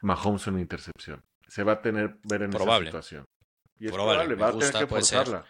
[0.02, 1.24] Mahomes una intercepción.
[1.46, 2.88] Se va a tener ver en probable.
[2.88, 3.24] esa situación.
[3.78, 5.46] Y es probable, va a tener que forzarla.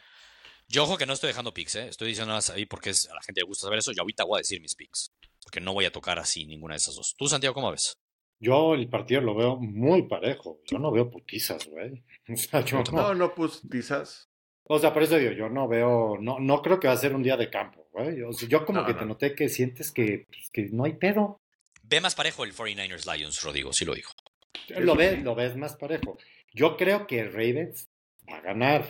[0.69, 1.89] Yo ojo que no estoy dejando picks, ¿eh?
[1.89, 4.41] estoy diciendo ahí porque a la gente le gusta saber eso y ahorita voy a
[4.41, 5.13] decir mis picks.
[5.43, 7.15] Porque no voy a tocar así ninguna de esas dos.
[7.17, 7.97] ¿Tú, Santiago, cómo ves?
[8.41, 10.61] Yo el partido lo veo muy parejo.
[10.67, 12.03] Yo no veo putizas, güey.
[12.93, 14.29] no, no putizas.
[14.65, 17.15] O sea, por eso digo, yo no veo, no, no creo que va a ser
[17.15, 18.17] un día de campo, güey.
[18.49, 21.41] yo como que te noté que sientes que, pues, que no hay pedo.
[21.85, 24.13] Ve más parejo el 49ers Lions, Rodrigo, sí lo dijo.
[24.79, 26.19] Lo ves, lo ves más parejo.
[26.53, 27.89] Yo creo que Ravens
[28.29, 28.85] va a ganar,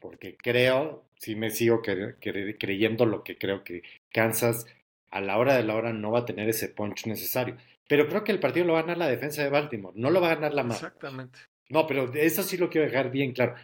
[0.00, 3.82] porque creo, si me sigo creyendo lo que creo que
[4.12, 4.66] Kansas
[5.10, 7.56] a la hora de la hora no va a tener ese punch necesario.
[7.88, 10.20] Pero creo que el partido lo va a ganar la defensa de Baltimore, no lo
[10.20, 10.76] va a ganar la más.
[10.76, 11.38] Exactamente.
[11.70, 13.54] No, pero eso sí lo quiero dejar bien claro.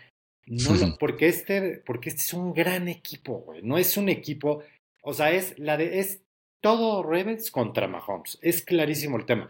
[0.46, 3.62] No, porque este, porque este es un gran equipo, güey.
[3.62, 4.62] No es un equipo,
[5.02, 6.22] o sea, es la de, es
[6.60, 8.38] todo Ravens contra Mahomes.
[8.42, 9.48] Es clarísimo el tema.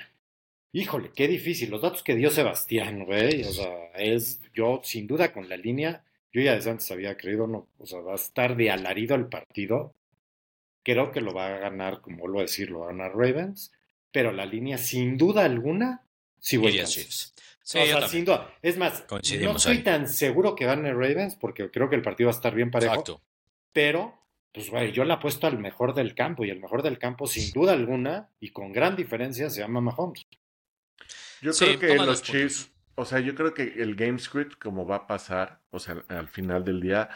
[0.75, 1.71] Híjole, qué difícil.
[1.71, 3.45] Los datos que dio Sebastián, güey.
[3.45, 6.03] O sea, es, yo sin duda con la línea,
[6.33, 9.29] yo ya desde antes había creído, no, o sea, va a estar de alarido el
[9.29, 9.95] partido.
[10.83, 13.71] Creo que lo va a ganar, como vuelvo a decir, lo va a ganar Ravens.
[14.11, 16.03] Pero la línea, sin duda alguna,
[16.41, 17.09] sí voy a Sí,
[18.09, 18.53] sin duda.
[18.61, 22.33] Es más, no estoy tan seguro que gane Ravens porque creo que el partido va
[22.33, 22.95] a estar bien parejo.
[22.95, 23.23] Exacto.
[23.73, 24.19] Pero,
[24.53, 27.53] pues, güey, yo le apuesto al mejor del campo y el mejor del campo, sin
[27.53, 30.27] duda alguna, y con gran diferencia, se llama Mahomes.
[31.45, 34.97] Yo creo que los Chiefs, o sea, yo creo que el game script, como va
[34.97, 37.11] a pasar, o sea, al final del día,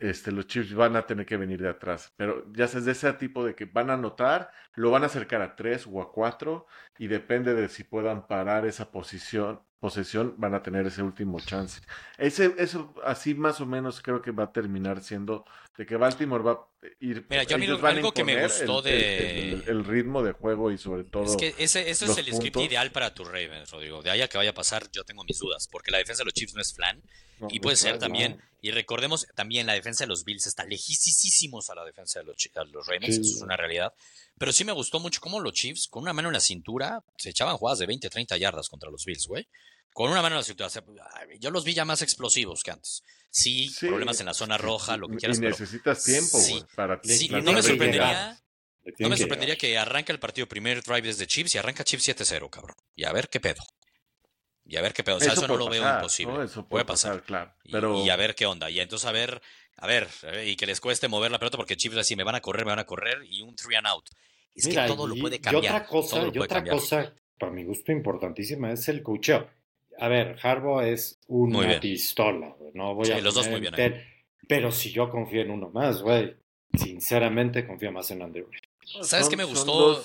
[0.00, 2.14] este, los Chiefs van a tener que venir de atrás.
[2.16, 5.42] Pero ya sabes, de ese tipo de que van a anotar, lo van a acercar
[5.42, 6.66] a tres o a cuatro,
[6.98, 11.82] y depende de si puedan parar esa posición, posesión, van a tener ese último chance.
[12.16, 15.44] Ese, eso así más o menos creo que va a terminar siendo
[15.76, 16.66] de que Baltimore va a
[17.00, 17.26] ir.
[17.28, 19.62] Mira, yo a algo que me gustó de.
[19.66, 21.24] El, ritmo de juego y sobre todo.
[21.24, 24.00] Es que ese, ese es el script ideal para tu Ravens, Rodrigo.
[24.00, 26.32] De allá que vaya a pasar, yo tengo mis dudas, porque la defensa de los
[26.32, 27.02] Chiefs no es flan.
[27.50, 28.40] y puede ser también.
[28.62, 32.36] Y recordemos también, la defensa de los Bills está lejísimos a la defensa de los,
[32.72, 33.92] los Ravens, eso es una realidad.
[34.38, 37.28] Pero sí me gustó mucho cómo los Chiefs, con una mano en la cintura, se
[37.28, 39.46] echaban jugadas de 20, 30 yardas contra los Bills, güey.
[39.94, 40.68] Con una mano en la cintura.
[41.38, 43.04] yo los vi ya más explosivos que antes.
[43.30, 45.38] Sí, problemas en la zona roja, lo que quieras.
[45.38, 46.38] Y necesitas tiempo
[46.74, 48.36] para sí, no me sorprendería.
[48.98, 52.50] No me sorprendería que arranque el partido primer drive desde Chiefs y arranca Chiefs 7-0,
[52.50, 52.76] cabrón.
[52.96, 53.62] Y a ver qué pedo.
[54.64, 55.16] Y a ver qué pedo.
[55.16, 56.44] O sea, eso, no lo veo imposible.
[56.44, 57.54] Eso puede, pasar, claro.
[57.64, 58.68] Y, a ver qué onda.
[58.70, 59.40] Y entonces a ver,
[59.76, 62.34] a ver, eh, y que les cueste mover la pelota porque Chiefs así me van
[62.34, 64.08] a correr, me van a correr y un three and out.
[64.56, 65.64] Es que todo lo puede cambiar.
[65.64, 69.48] Y otra cosa, y otra cosa, para mi gusto importantísima, es el cocheo.
[69.98, 73.74] A ver, Harbo es una pistola, no voy a los dos muy bien.
[74.48, 76.36] Pero si yo confío en uno más, güey,
[76.76, 78.48] sinceramente confío más en Andrew.
[79.02, 79.94] ¿Sabes qué me gustó?
[79.94, 80.04] Son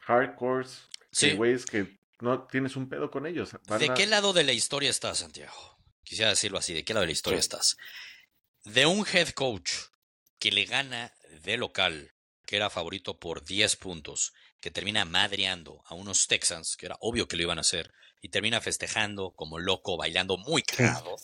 [0.00, 1.32] hardcores, sí.
[1.32, 3.50] güeyes que no tienes un pedo con ellos.
[3.78, 5.78] ¿De qué lado de la historia estás, Santiago?
[6.02, 7.76] Quisiera decirlo así, ¿de qué lado de la historia estás?
[8.64, 9.70] De un head coach
[10.38, 12.12] que le gana de local,
[12.46, 14.34] que era favorito por 10 puntos,
[14.64, 17.92] que termina madreando a unos Texans, que era obvio que lo iban a hacer,
[18.22, 21.16] y termina festejando como loco, bailando muy cagado,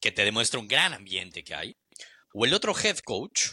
[0.00, 1.76] que te demuestra un gran ambiente que hay.
[2.32, 3.48] O el otro head coach,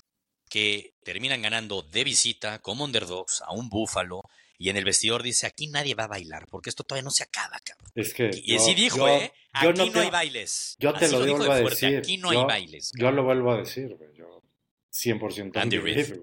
[0.50, 4.22] que terminan ganando de visita como underdogs a un búfalo
[4.58, 7.24] y en el vestidor dice, aquí nadie va a bailar, porque esto todavía no se
[7.24, 7.92] acaba, cabrón.
[7.96, 9.34] Es que y así dijo, ¿eh?
[9.52, 10.78] Aquí no, hay bailes.
[10.80, 11.98] Yo te lo, vuelvo a decir.
[11.98, 12.94] Aquí no hay bailes.
[12.98, 14.16] Yo lo vuelvo a decir, güey.
[14.16, 14.42] Yo
[14.94, 16.14] 100% Andy, Reid.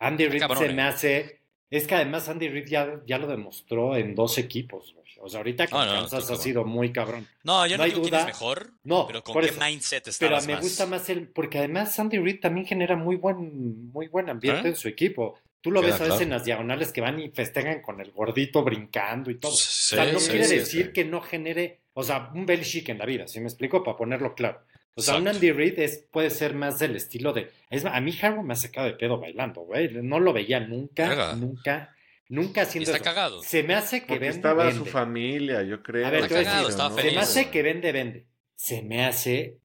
[0.00, 4.14] Andy Reid se me hace Es que además Andy Reid ya, ya lo demostró en
[4.14, 4.94] dos equipos.
[5.20, 7.26] O sea, ahorita con Kansas ha sido muy cabrón.
[7.44, 8.72] No, yo no, digo quién es mejor.
[8.82, 11.28] No, pero con qué mindset Pero me gusta más el.
[11.28, 14.70] Porque además Andy Reid también genera muy buen, muy buen ambiente ¿Eh?
[14.72, 15.38] en su equipo.
[15.62, 18.62] Tú lo ves a veces en las diagonales que van y festejan con el gordito
[18.62, 19.52] brincando y todo.
[19.52, 23.26] o sea, no quiere decir que no genere, o sea, un Belichick en la vida,
[23.26, 23.82] ¿sí me explico?
[23.82, 24.60] Para ponerlo claro.
[24.96, 27.50] O sea, un Andy Reid es, puede ser más del estilo de.
[27.68, 29.92] Es, a mí Harrow me ha sacado de pedo bailando, güey.
[30.02, 31.94] No lo veía nunca, nunca,
[32.28, 32.92] nunca haciendo.
[32.92, 33.42] está cagado.
[33.42, 34.28] Se me hace que vende.
[34.28, 36.06] Estaba su familia, yo creo.
[36.06, 38.26] A ver, cagado, Se me hace que vende, vende.
[38.54, 39.58] Se me hace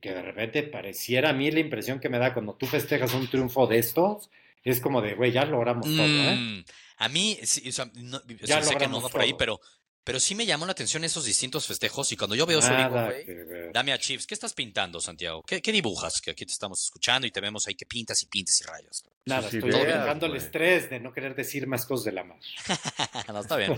[0.00, 3.28] que de repente pareciera a mí la impresión que me da cuando tú festejas un
[3.28, 4.30] triunfo de estos
[4.64, 6.36] es como de, güey, ya logramos todo, ¿eh?
[6.36, 6.64] Mm,
[6.98, 9.60] a mí, sí, o sea, no, ya sé que no va por ahí, pero,
[10.04, 12.90] pero sí me llamó la atención esos distintos festejos y cuando yo veo eso digo,
[12.90, 15.42] güey, dame a Chips, ¿qué estás pintando, Santiago?
[15.42, 16.20] ¿Qué, ¿Qué, dibujas?
[16.20, 19.04] Que aquí te estamos escuchando y te vemos ahí que pintas y pintas y rayos.
[19.26, 22.42] Nada, estoy vengando el estrés de no querer decir más cosas de la madre.
[23.28, 23.76] no, está bien.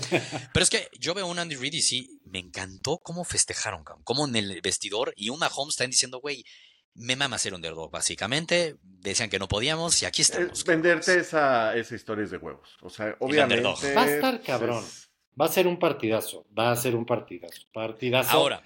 [0.52, 4.26] Pero es que yo veo un Andy Reid y sí, me encantó cómo festejaron, cómo
[4.26, 6.44] en el vestidor y un Mahomes están diciendo, güey,
[6.94, 8.76] me mama ser underdog, básicamente.
[8.82, 10.64] Decían que no podíamos y aquí estamos.
[10.64, 12.76] venderte esa, esa historia es de huevos.
[12.82, 13.94] O sea, obviamente.
[13.94, 14.84] Va a estar cabrón.
[15.40, 16.44] Va a ser un partidazo.
[16.56, 17.62] Va a ser un partidazo.
[17.72, 18.30] Partidazo.
[18.30, 18.62] Ahora.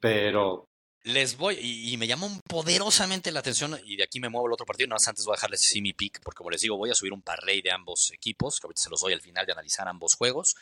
[0.00, 0.68] Pero.
[1.02, 4.64] Les voy, y, me llamó poderosamente la atención, y de aquí me muevo el otro
[4.64, 6.88] partido, no más antes voy a dejarles así mi pick, porque como les digo, voy
[6.88, 9.52] a subir un parlay de ambos equipos, que ahorita se los doy al final de
[9.52, 10.56] analizar ambos juegos.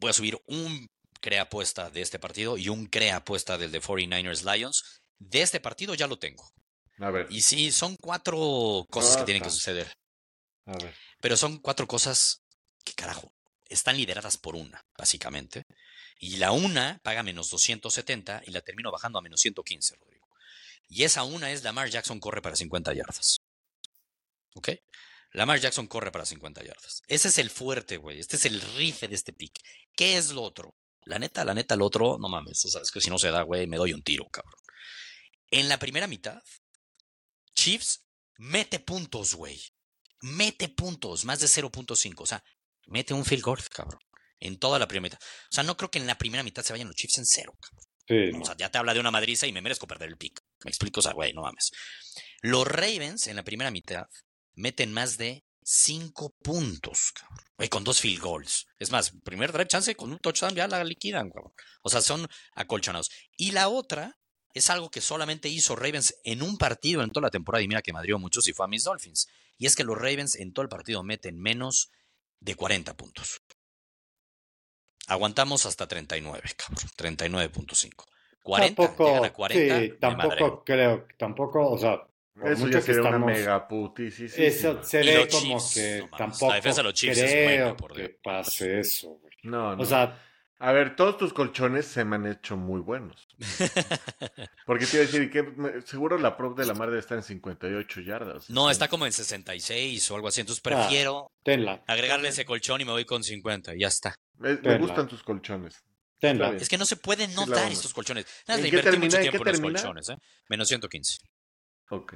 [0.00, 0.86] Voy a subir un
[1.20, 5.58] crea apuesta de este partido y un crea apuesta del de 49ers Lions de este
[5.58, 6.48] partido ya lo tengo.
[6.98, 7.26] A ver.
[7.30, 9.92] Y sí, son cuatro cosas que tienen que suceder.
[10.66, 10.94] A ver.
[11.20, 12.42] Pero son cuatro cosas
[12.84, 13.32] que, carajo,
[13.68, 15.64] están lideradas por una, básicamente.
[16.18, 20.28] Y la una paga menos 270 y la termino bajando a menos 115, Rodrigo.
[20.88, 23.40] Y esa una es Lamar Jackson corre para 50 yardas.
[24.54, 24.70] ¿Ok?
[25.32, 27.02] Lamar Jackson corre para 50 yardas.
[27.08, 28.20] Ese es el fuerte, güey.
[28.20, 29.52] Este es el rife de este pick.
[29.96, 30.76] ¿Qué es lo otro?
[31.06, 32.64] La neta, la neta, el otro, no mames.
[32.64, 34.60] O sea, es que si no se da, güey, me doy un tiro, cabrón.
[35.50, 36.42] En la primera mitad,
[37.54, 38.04] Chiefs
[38.36, 39.60] mete puntos, güey.
[40.20, 42.14] Mete puntos, más de 0.5.
[42.22, 42.42] O sea,
[42.86, 44.00] mete un field goal, cabrón.
[44.40, 45.18] En toda la primera mitad.
[45.22, 47.56] O sea, no creo que en la primera mitad se vayan los Chiefs en cero,
[47.60, 48.42] cabrón.
[48.42, 50.42] O sea, ya te habla de una madriza y me merezco perder el pick.
[50.64, 51.70] Me explico, o sea, güey, no mames.
[52.42, 54.06] Los Ravens en la primera mitad
[54.54, 57.38] meten más de 5 puntos, cabrón.
[57.56, 58.66] Güey, con dos field goals.
[58.78, 61.54] Es más, primer drive chance con un touchdown ya la liquidan, cabrón.
[61.82, 63.10] O sea, son acolchonados.
[63.36, 64.18] Y la otra
[64.52, 67.82] es algo que solamente hizo Ravens en un partido en toda la temporada y mira
[67.82, 69.28] que madrió muchos y fue a mis Dolphins.
[69.56, 71.90] Y es que los Ravens en todo el partido meten menos
[72.44, 73.40] de 40 puntos.
[75.06, 78.04] Aguantamos hasta 39, cabrón, 39.5.
[78.42, 79.80] 40, tampoco, a 40.
[79.80, 82.06] Sí, tampoco creo, tampoco, o sea,
[82.44, 84.20] eso ya sería una mega putis.
[84.20, 88.08] Eso se ve como que tampoco la defensa de los Chiefs creo es por que
[88.10, 89.32] pase eso, güey.
[89.44, 89.82] No, no.
[89.82, 90.22] O sea,
[90.58, 93.28] a ver, todos tus colchones se me han hecho muy buenos.
[94.66, 98.00] Porque te iba a decir que seguro la prop de la madre está en 58
[98.02, 98.48] yardas.
[98.50, 100.40] No, está como en 66 o algo así.
[100.40, 101.32] Entonces ah, prefiero
[101.86, 104.14] agregarle ese colchón y me voy con 50 y ya está.
[104.38, 105.82] Me, gustan tus colchones.
[106.20, 106.50] Tenla.
[106.50, 108.26] Es que no se pueden notar estos colchones.
[108.46, 109.04] Nada, ¿En qué termina?
[109.06, 110.08] mucho tiempo en, los colchones.
[110.08, 110.16] ¿eh?
[110.48, 111.18] Menos 115.
[111.90, 112.14] Ok.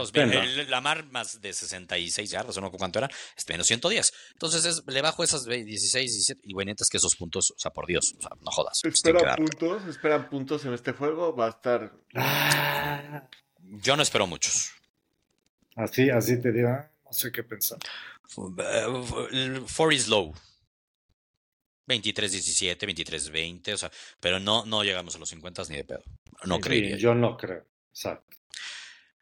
[0.00, 4.12] Entonces, la mar más de 66 yardas, o no cuánto era, es menos 110.
[4.32, 7.86] Entonces le bajo esas 16, 17, y bueno, es que esos puntos, o sea, por
[7.86, 8.80] Dios, o sea, no jodas.
[8.84, 11.92] Esperan puntos, esperan puntos en este juego, va a estar...
[12.14, 13.28] Ah.
[13.60, 14.72] Yo no espero muchos.
[15.76, 17.78] Así, así te digo, no sé qué pensar.
[19.66, 20.34] Four is low.
[21.86, 26.02] 23-17, 23-20, o sea, pero no, no llegamos a los 50 ni de pedo.
[26.44, 26.96] No creo.
[26.96, 28.36] Yo no creo, exacto.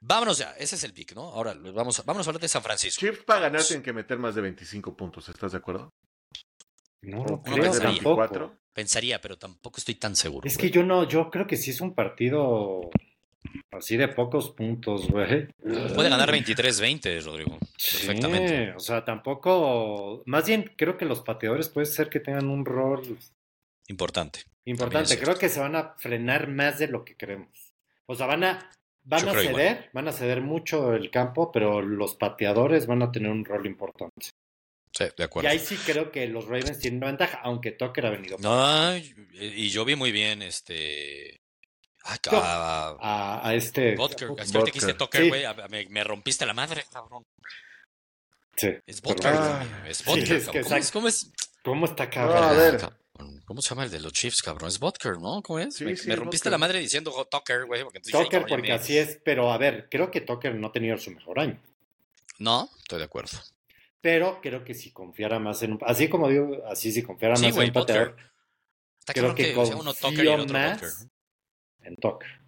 [0.04, 1.22] Vámonos ya, ese es el pick, ¿no?
[1.22, 2.98] Ahora vamos, a, vamos a hablar de San Francisco.
[2.98, 5.92] Chiefs para ganar tienen que meter más de 25 puntos, ¿estás de acuerdo?
[7.02, 8.58] No, no creo pensaría, tampoco.
[8.72, 10.48] Pensaría, pero tampoco estoy tan seguro.
[10.48, 12.90] Es que yo no, yo creo que sí es un partido
[13.70, 15.46] así de pocos puntos, güey.
[15.94, 17.58] Puede ganar 23-20, Rodrigo.
[17.76, 18.74] Sí, perfectamente.
[18.74, 20.24] O sea, tampoco.
[20.26, 23.18] Más bien, creo que los pateadores puede ser que tengan un rol
[23.86, 24.40] importante.
[24.64, 25.16] Importante.
[25.16, 27.72] Creo que se van a frenar más de lo que creemos.
[28.06, 28.70] O sea, van a
[29.04, 33.30] Van a ceder, van a ceder mucho el campo, pero los pateadores van a tener
[33.30, 34.30] un rol importante.
[34.92, 35.48] Sí, de acuerdo.
[35.48, 38.36] Y ahí sí creo que los Ravens tienen una ventaja, aunque Tucker ha venido.
[38.38, 41.40] No, y yo vi muy bien este.
[42.04, 43.96] a, a, este.
[43.96, 44.28] Vodker.
[44.36, 45.44] que dijiste Tucker, güey.
[45.88, 47.24] Me, rompiste la madre, cabrón.
[48.54, 48.68] Sí.
[48.86, 49.34] Es Vodker.
[49.88, 50.42] es Vodker.
[50.92, 51.32] ¿Cómo, es,
[51.64, 52.44] ¿Cómo, está cabrón?
[52.44, 53.01] a ver.
[53.44, 54.68] ¿Cómo se llama el de los Chiefs, cabrón?
[54.68, 55.42] Es Butker, ¿no?
[55.42, 55.80] ¿Cómo es?
[55.80, 57.82] me, rompiste la madre diciendo Tucker, güey.
[57.84, 61.10] Porque, Tucker, porque así es, pero a ver, creo que Tucker no ha tenido su
[61.10, 61.60] mejor año.
[62.38, 63.38] No, estoy de acuerdo.
[64.00, 67.42] pero creo que si confiara más en un, así como digo, así si confiara más
[67.42, 68.16] en un pateador,
[69.06, 69.82] creo que, que confío
[70.48, 70.82] más
[71.84, 72.42] en Tucker.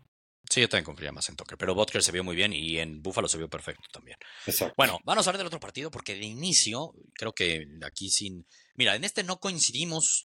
[0.51, 3.03] Sí, yo también confía más en Tucker, pero Butker se vio muy bien y en
[3.03, 4.16] Buffalo se vio perfecto también.
[4.47, 4.75] Exacto.
[4.77, 8.47] Bueno, vamos a hablar del otro partido porque de inicio, creo que aquí sin...
[8.75, 10.29] Mira, en este no coincidimos,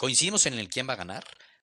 [0.00, 1.22] coincidimos en el quién va a ganar,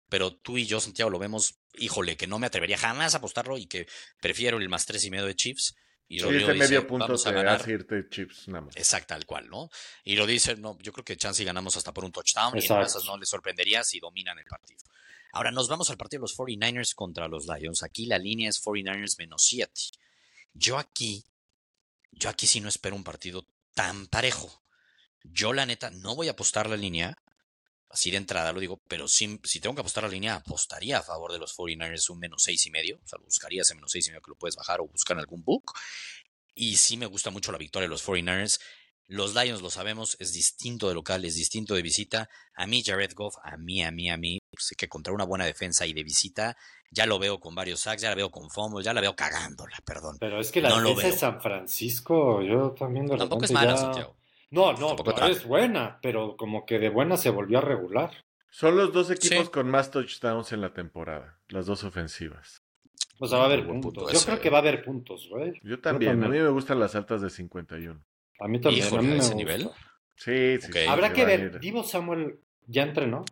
[0.10, 3.58] pero tú y yo, Santiago, lo vemos, híjole, que no me atrevería jamás a apostarlo
[3.58, 3.88] y que
[4.22, 5.76] prefiero el más tres y medio de Chiefs.
[6.08, 7.66] Y sí, ese medio punto vamos a ganar.
[8.12, 8.78] Chips nada más.
[8.78, 9.72] Exacto, tal cual, ¿no?
[10.04, 12.64] Y lo dice, no, yo creo que chance y ganamos hasta por un touchdown y
[12.64, 14.82] en esas no le sorprendería si dominan el partido.
[15.32, 17.82] Ahora nos vamos al partido de los 49ers contra los Lions.
[17.82, 19.72] Aquí la línea es 49ers menos 7.
[20.54, 21.26] Yo aquí,
[22.12, 24.62] yo aquí sí no espero un partido tan parejo.
[25.24, 27.18] Yo la neta no voy a apostar la línea,
[27.90, 31.04] así de entrada lo digo, pero si, si tengo que apostar la línea, apostaría a
[31.04, 33.00] favor de los 49ers un menos 6 y medio.
[33.04, 35.22] O sea, buscaría ese menos 6 y medio que lo puedes bajar o buscar en
[35.22, 35.74] algún book.
[36.54, 38.60] Y sí me gusta mucho la victoria de los 49ers.
[39.10, 42.30] Los Lions, lo sabemos, es distinto de local, es distinto de visita.
[42.56, 45.46] A mí, Jared Goff, a mí, a mí, a mí, sé que contra una buena
[45.46, 46.58] defensa y de visita,
[46.92, 49.78] ya lo veo con varios sacks, ya la veo con fumbles, ya la veo cagándola,
[49.86, 50.18] perdón.
[50.20, 54.17] Pero es que la defensa de San Francisco, yo también de Tampoco es mala, Santiago.
[54.50, 58.12] No, no, no es buena, pero como que de buena se volvió a regular.
[58.50, 62.64] Son los dos equipos con más touchdowns en la temporada, las dos ofensivas.
[63.20, 64.12] O sea, va a haber puntos.
[64.14, 65.54] Yo creo que va a haber puntos, güey.
[65.64, 68.00] Yo también, a mí me gustan las altas de 51.
[68.40, 68.84] A mí también.
[68.84, 69.70] a ese nivel?
[70.16, 70.80] Sí, sí.
[70.88, 71.60] Habrá que ver.
[71.60, 73.26] Divo Samuel ya entrenó.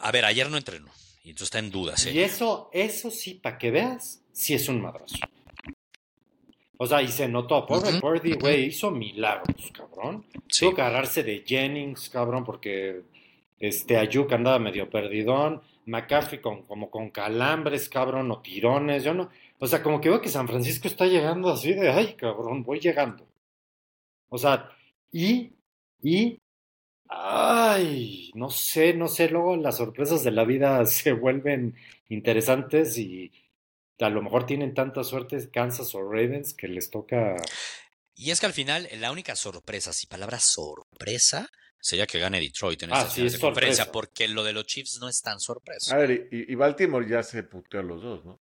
[0.00, 0.90] A ver, ayer no entrenó.
[1.24, 1.94] Y entonces está en duda.
[2.12, 5.16] Y eso, eso sí, para que veas, sí es un madrazo.
[6.82, 7.64] O sea, y se notó.
[7.64, 10.24] Pobre uh güey, hizo milagros, cabrón.
[10.48, 13.02] Tuvo que agarrarse de Jennings, cabrón, porque
[13.60, 15.62] este Ayuk andaba medio perdidón.
[15.86, 19.04] McCaffrey con, como con calambres, cabrón, o tirones.
[19.04, 19.30] Yo no.
[19.60, 22.80] O sea, como que veo que San Francisco está llegando así de, ay, cabrón, voy
[22.80, 23.28] llegando.
[24.28, 24.68] O sea,
[25.12, 25.52] y,
[26.02, 26.40] y,
[27.08, 31.76] ay, no sé, no sé, luego las sorpresas de la vida se vuelven
[32.08, 33.30] interesantes y
[34.02, 37.36] a lo mejor tienen tanta suerte Kansas o Ravens que les toca...
[38.14, 41.50] Y es que al final la única sorpresa, si palabra sorpresa,
[41.80, 45.20] sería que gane Detroit en ah, esta conferencia, porque lo de los Chiefs no es
[45.22, 45.94] tan sorpresa.
[45.94, 48.40] A ver, y, y Baltimore ya se puteó a los dos, ¿no?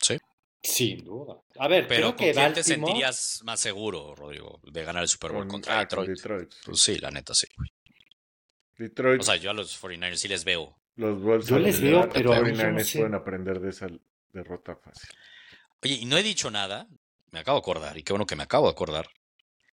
[0.00, 0.18] Sí.
[0.62, 1.40] Sin duda.
[1.58, 5.32] A ver, pero creo que quién te sentirías más seguro, Rodrigo, de ganar el Super
[5.32, 6.54] Bowl contra ah, Detroit?
[6.64, 7.48] Pues sí, la neta sí.
[8.78, 9.20] Detroit.
[9.20, 10.78] O sea, yo a los 49ers sí les veo.
[10.94, 13.88] Los Wolves yo les veo, pero los 49ers pueden aprender de esa
[14.32, 15.08] derrota fácil.
[15.82, 16.86] Oye, y no he dicho nada,
[17.30, 19.08] me acabo de acordar, y qué bueno que me acabo de acordar,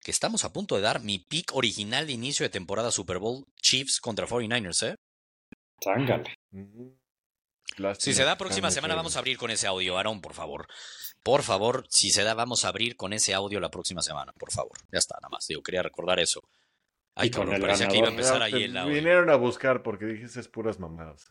[0.00, 3.44] que estamos a punto de dar mi pick original de inicio de temporada Super Bowl
[3.60, 4.96] Chiefs contra 49ers, ¿eh?
[5.80, 6.34] Tángale.
[7.98, 10.66] Si se da próxima semana, vamos a abrir con ese audio, Aaron, por favor.
[11.22, 14.52] Por favor, si se da, vamos a abrir con ese audio la próxima semana, por
[14.52, 14.78] favor.
[14.92, 15.46] Ya está, nada más.
[15.46, 16.40] Digo, quería recordar eso.
[17.16, 18.94] Ay, con el que iba a empezar ahí el audio.
[18.94, 21.30] Vinieron a buscar porque dijiste puras mamadas.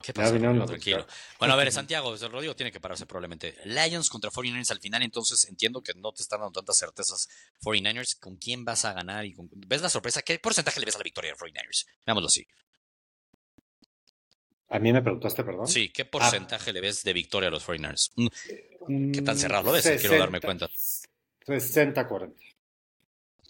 [0.00, 0.38] ¿Qué pasa?
[0.66, 1.06] tranquilo.
[1.38, 3.56] Bueno, a ver, Santiago, desde el rodeo tiene que pararse probablemente.
[3.64, 7.28] Lions contra 49ers al final, entonces entiendo que no te están dando tantas certezas
[7.64, 8.18] 49ers.
[8.20, 9.24] ¿Con quién vas a ganar?
[9.26, 9.34] y
[9.66, 10.22] ¿Ves la sorpresa?
[10.22, 11.86] ¿Qué porcentaje le ves a la victoria de 49ers?
[12.06, 12.46] Veámoslo así.
[14.70, 15.66] A mí me preguntaste, perdón.
[15.66, 18.12] Sí, ¿qué porcentaje le ves de victoria a los 49ers?
[18.16, 19.84] Mm, ¿Qué tan cerrado lo ves?
[20.00, 20.68] Quiero darme cuenta.
[21.46, 22.34] 60-40.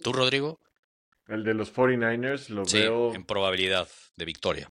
[0.00, 0.60] ¿Tú, Rodrigo?
[1.26, 3.14] El de los 49ers lo sí, veo.
[3.14, 4.70] En probabilidad de victoria.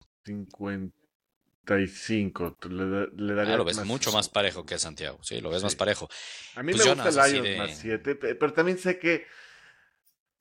[1.66, 2.56] 55.
[2.68, 5.18] Le, le daría ah, lo ves mucho más parejo que Santiago.
[5.22, 6.08] Sí, lo ves más parejo.
[6.54, 9.26] A mí pues me gusta el Lions más 7, pero también sé que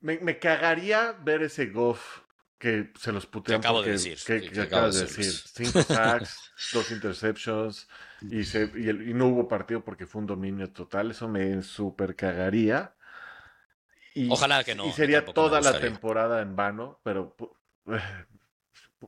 [0.00, 2.20] me, me cagaría ver ese Goff
[2.58, 3.60] que se los putean.
[3.60, 4.18] acabo de decir.
[4.24, 5.32] Que, acabas de decir.
[5.32, 7.88] Cinco sacks, dos interceptions
[8.22, 11.10] y, se, y, el, y, no hubo partido porque fue un dominio total.
[11.10, 12.94] Eso me super cagaría.
[14.14, 14.86] Y, Ojalá que no.
[14.86, 17.36] Y sería toda la temporada en vano, pero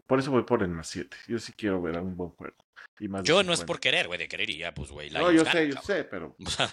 [0.06, 1.16] por eso voy por el más 7.
[1.28, 2.56] Yo sí quiero ver un buen juego.
[3.22, 5.10] Yo no es por querer, güey, de querer y ya, pues, güey.
[5.10, 6.36] No, yo sé, yo sé, pero.
[6.44, 6.68] o sea,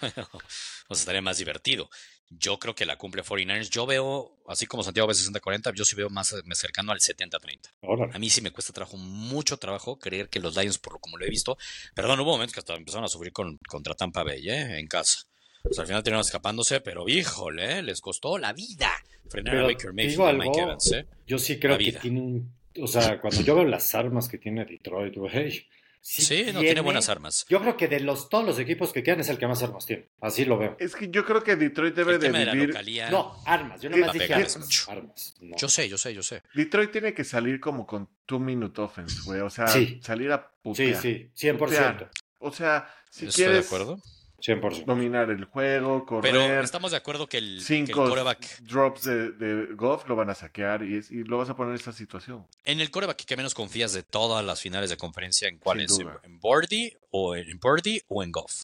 [0.89, 1.87] estaría más divertido.
[2.29, 3.69] Yo creo que la cumple 49ers.
[3.69, 8.11] Yo veo, así como Santiago ve 60-40, yo sí veo más eh, cercano al 70-30.
[8.11, 11.17] A mí sí me cuesta trabajo, mucho trabajo, creer que los Lions, por lo como
[11.17, 11.57] lo he visto,
[11.93, 14.79] perdón, hubo momentos que hasta empezaron a sufrir con, contra Tampa Bay, ¿eh?
[14.79, 15.19] En casa.
[15.61, 17.83] Pues al final terminaron escapándose, pero híjole, ¿eh?
[17.83, 18.91] les costó la vida
[19.29, 21.07] frenar a Baker Mayfield Mike Evans, ¿eh?
[21.25, 22.55] Yo sí creo que tiene un.
[22.81, 25.65] O sea, cuando yo veo las armas que tiene Detroit, güey
[26.07, 27.47] Sí, no tiene buenas armas.
[27.49, 29.87] Yo creo que de los todos los equipos que quedan es el que más armas
[29.87, 30.09] tiene.
[30.21, 30.77] Así lo veo.
[30.79, 32.75] Es que yo creo que Detroit debe de vivir.
[33.09, 33.81] no, armas.
[33.81, 35.35] Yo no más dije armas.
[35.57, 36.43] Yo sé, yo sé, yo sé.
[36.53, 39.41] Detroit tiene que salir como con two minute offense, güey.
[39.41, 39.65] O sea,
[39.99, 41.01] salir a putear.
[41.01, 42.09] Sí, sí, 100%.
[42.37, 43.61] O sea, si quieres.
[43.61, 43.99] de acuerdo.
[44.45, 44.85] 100%.
[44.85, 46.31] Dominar el juego, correr.
[46.31, 48.59] Pero estamos de acuerdo que el, cinco coreback...
[48.61, 51.75] drops de, de Goff lo van a saquear y, y, lo vas a poner en
[51.75, 52.45] esta situación.
[52.63, 55.97] En el coreback que menos confías de todas las finales de conferencia, ¿en cuál es?
[55.99, 58.61] ¿En Birdie o en Birdie o en Goff?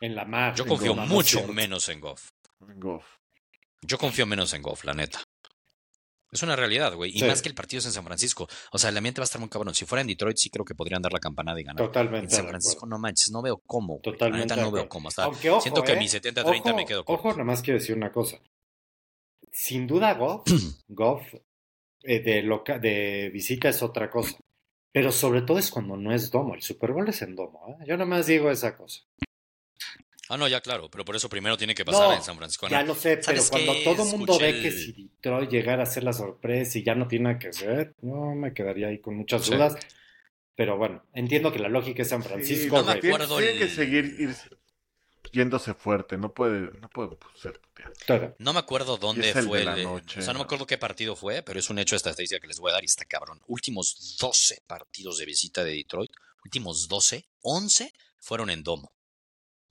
[0.00, 0.54] En la mar.
[0.54, 2.28] Yo confío mucho menos en Goff.
[2.68, 3.04] En Goff.
[3.82, 5.22] Yo confío menos en Goff, la neta.
[6.34, 7.16] Es una realidad, güey.
[7.16, 8.48] Y más que el partido es en San Francisco.
[8.72, 9.72] O sea, el ambiente va a estar muy cabrón.
[9.72, 11.86] Si fuera en Detroit, sí creo que podrían dar la campanada y ganar.
[11.86, 12.26] Totalmente.
[12.26, 14.00] En San Francisco, no manches, no veo cómo.
[14.02, 14.56] Totalmente.
[14.56, 15.10] La no veo cómo.
[15.10, 15.32] Está.
[15.60, 15.96] Siento que ¿eh?
[15.96, 17.28] mi 70-30 me quedo corto.
[17.28, 18.40] Ojo, nomás quiero decir una cosa.
[19.52, 20.42] Sin duda, Goff,
[20.88, 21.22] Goff
[22.02, 24.36] eh, de, loca, de visita es otra cosa.
[24.90, 26.54] Pero sobre todo es cuando no es domo.
[26.54, 27.60] El Super Bowl es en domo.
[27.68, 27.84] ¿eh?
[27.86, 29.02] Yo nomás digo esa cosa.
[30.28, 32.66] Ah, no, ya claro, pero por eso primero tiene que pasar no, en San Francisco.
[32.68, 36.04] Ya lo sé, pero cuando todo el mundo ve que si Detroit llegara a ser
[36.04, 39.46] la sorpresa y ya no tiene nada que hacer, no me quedaría ahí con muchas
[39.46, 39.74] dudas.
[39.78, 39.86] Sí.
[40.56, 42.78] Pero bueno, entiendo que la lógica es San Francisco.
[42.78, 43.58] Sí, no me acuerdo tiene, el...
[43.58, 44.34] que seguir ir
[45.32, 47.60] yéndose fuerte, no puede, no puede ser.
[48.06, 48.34] Claro.
[48.38, 51.16] No me acuerdo dónde fue el, el noche, o sea, no me acuerdo qué partido
[51.16, 53.40] fue, pero es un hecho esta estadística que les voy a dar y está cabrón.
[53.46, 56.12] Últimos 12 partidos de visita de Detroit,
[56.44, 58.93] últimos 12, 11 fueron en domo.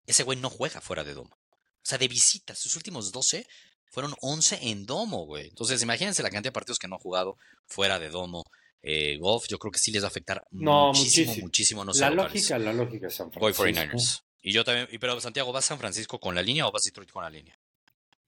[0.06, 1.36] Ese güey no juega fuera de domo.
[1.36, 3.46] O sea, de visitas, sus últimos 12
[3.90, 5.50] fueron 11 en domo, güey.
[5.50, 8.44] Entonces, imagínense la cantidad de partidos que no ha jugado fuera de domo.
[8.82, 11.86] Eh, golf, yo creo que sí les va a afectar no, muchísimo, muchísimo, muchísimo.
[11.86, 13.64] No la lógica, la lógica es San Francisco.
[13.64, 14.24] Voy 49ers.
[14.42, 17.24] Y yo también, pero Santiago, ¿vas San Francisco con la línea o vas Detroit con
[17.24, 17.58] la línea?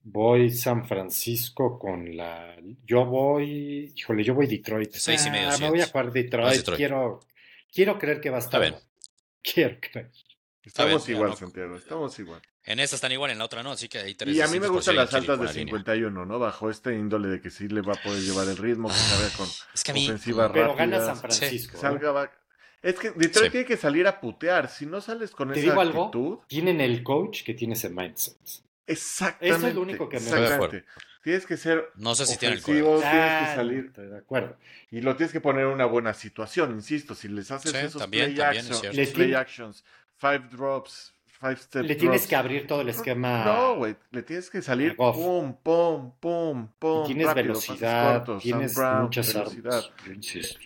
[0.02, 2.56] Voy San Francisco con la.
[2.86, 3.92] Yo voy.
[3.94, 4.94] Híjole, yo voy Detroit.
[4.94, 5.50] Seis y medio.
[5.50, 6.56] Ah, me voy a jugar Detroit.
[6.56, 6.76] Detroit.
[6.78, 7.20] Quiero,
[7.70, 8.62] quiero creer que va a estar.
[8.62, 8.88] Está bien.
[9.42, 10.10] Quiero creer.
[10.66, 12.42] Estamos igual, no, Santiago, estamos igual.
[12.64, 14.34] En esta están igual, en la otra no, así que hay tres.
[14.34, 16.38] Y a mí me gustan las altas de 51, ¿no?
[16.40, 19.28] Bajo este índole de que sí le va a poder llevar el ritmo, que salga
[19.36, 20.86] con es que a mí, ofensiva pero rápida.
[20.86, 21.76] gana San Francisco.
[21.76, 21.80] Sí.
[21.80, 22.30] Salga va...
[22.82, 23.50] Es que Detroit sí.
[23.52, 24.68] tiene que salir a putear.
[24.68, 25.98] Si no sales con ¿Te esa digo actitud.
[26.00, 26.44] Algo?
[26.48, 28.36] Tienen el coach que tiene ese mindset.
[28.86, 29.56] Exactamente.
[29.58, 30.84] Eso es lo único que me Exactamente.
[31.22, 33.02] Tienes que ser no sé si tiene el ofensivo, coach.
[33.10, 34.56] tienes que salir Estoy de acuerdo.
[34.92, 38.00] y lo tienes que poner en una buena situación, insisto, si les haces Sí, esos
[38.00, 38.82] también, play, también es.
[38.82, 39.84] Le play tiene- actions,
[40.16, 42.28] five drops, five step Le tienes drops.
[42.28, 43.44] que abrir todo el esquema.
[43.44, 47.06] No, güey, le tienes que salir pum, pum, pum, pum.
[47.06, 49.74] Tienes rápido, velocidad, cortos, tienes Brown, muchas velocidad.
[49.78, 49.92] armas.
[50.06, 50.58] Yo insisto.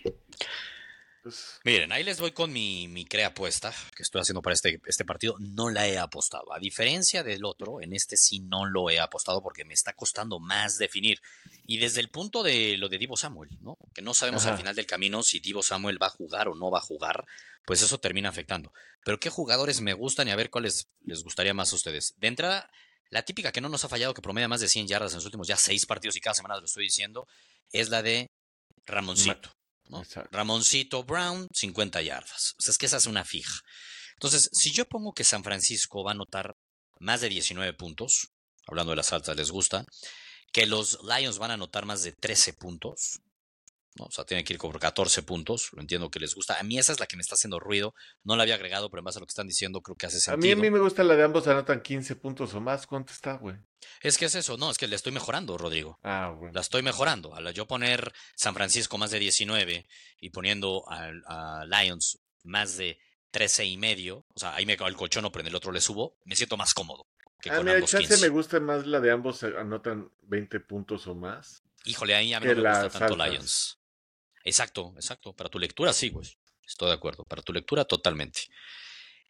[1.23, 4.81] Pues, Miren, ahí les voy con mi, mi crea apuesta que estoy haciendo para este,
[4.85, 5.35] este partido.
[5.39, 6.53] No la he apostado.
[6.53, 10.39] A diferencia del otro, en este sí no lo he apostado porque me está costando
[10.39, 11.21] más definir.
[11.65, 13.77] Y desde el punto de lo de Divo Samuel, ¿no?
[13.93, 14.53] Que no sabemos Ajá.
[14.53, 17.25] al final del camino si Divo Samuel va a jugar o no va a jugar,
[17.65, 18.73] pues eso termina afectando.
[19.05, 22.15] Pero ¿qué jugadores me gustan y a ver cuáles les gustaría más a ustedes?
[22.17, 22.69] De entrada,
[23.09, 25.25] la típica que no nos ha fallado, que promedia más de 100 yardas en los
[25.25, 27.27] últimos ya seis partidos y cada semana lo estoy diciendo,
[27.71, 28.31] es la de
[28.85, 29.51] Ramoncito.
[30.31, 32.55] Ramoncito Brown, 50 yardas.
[32.57, 33.61] O sea, es que esa es una fija.
[34.13, 36.55] Entonces, si yo pongo que San Francisco va a anotar
[36.99, 38.31] más de 19 puntos,
[38.67, 39.85] hablando de las altas, les gusta,
[40.51, 43.21] que los Lions van a anotar más de 13 puntos,
[43.97, 44.05] ¿no?
[44.05, 46.59] o sea, tienen que ir por 14 puntos, lo entiendo que les gusta.
[46.59, 48.99] A mí esa es la que me está haciendo ruido, no la había agregado, pero
[48.99, 50.59] en base a lo que están diciendo, creo que hace a mí, sentido.
[50.59, 52.85] a mí me gusta la de ambos anotan 15 puntos o más.
[52.85, 53.55] ¿Cuánto está, güey?
[54.01, 55.99] Es que es eso, no, es que le estoy mejorando, Rodrigo.
[56.03, 56.53] Ah, bueno.
[56.53, 57.35] La estoy mejorando.
[57.35, 59.87] Al yo poner San Francisco más de 19
[60.19, 62.99] y poniendo a, Lions más de
[63.31, 65.81] 13 y medio, o sea, ahí me cago el colchón, pero en el otro le
[65.81, 67.07] subo, me siento más cómodo
[67.41, 68.21] que A con mí, el ambos chance 15.
[68.23, 71.63] me gusta más la de ambos anotan 20 puntos o más.
[71.85, 73.29] Híjole, ahí a mí no me gusta tanto altas.
[73.29, 73.79] Lions.
[74.43, 75.33] Exacto, exacto.
[75.33, 76.27] Para tu lectura sí, güey.
[76.65, 77.25] Estoy de acuerdo.
[77.25, 78.41] Para tu lectura totalmente.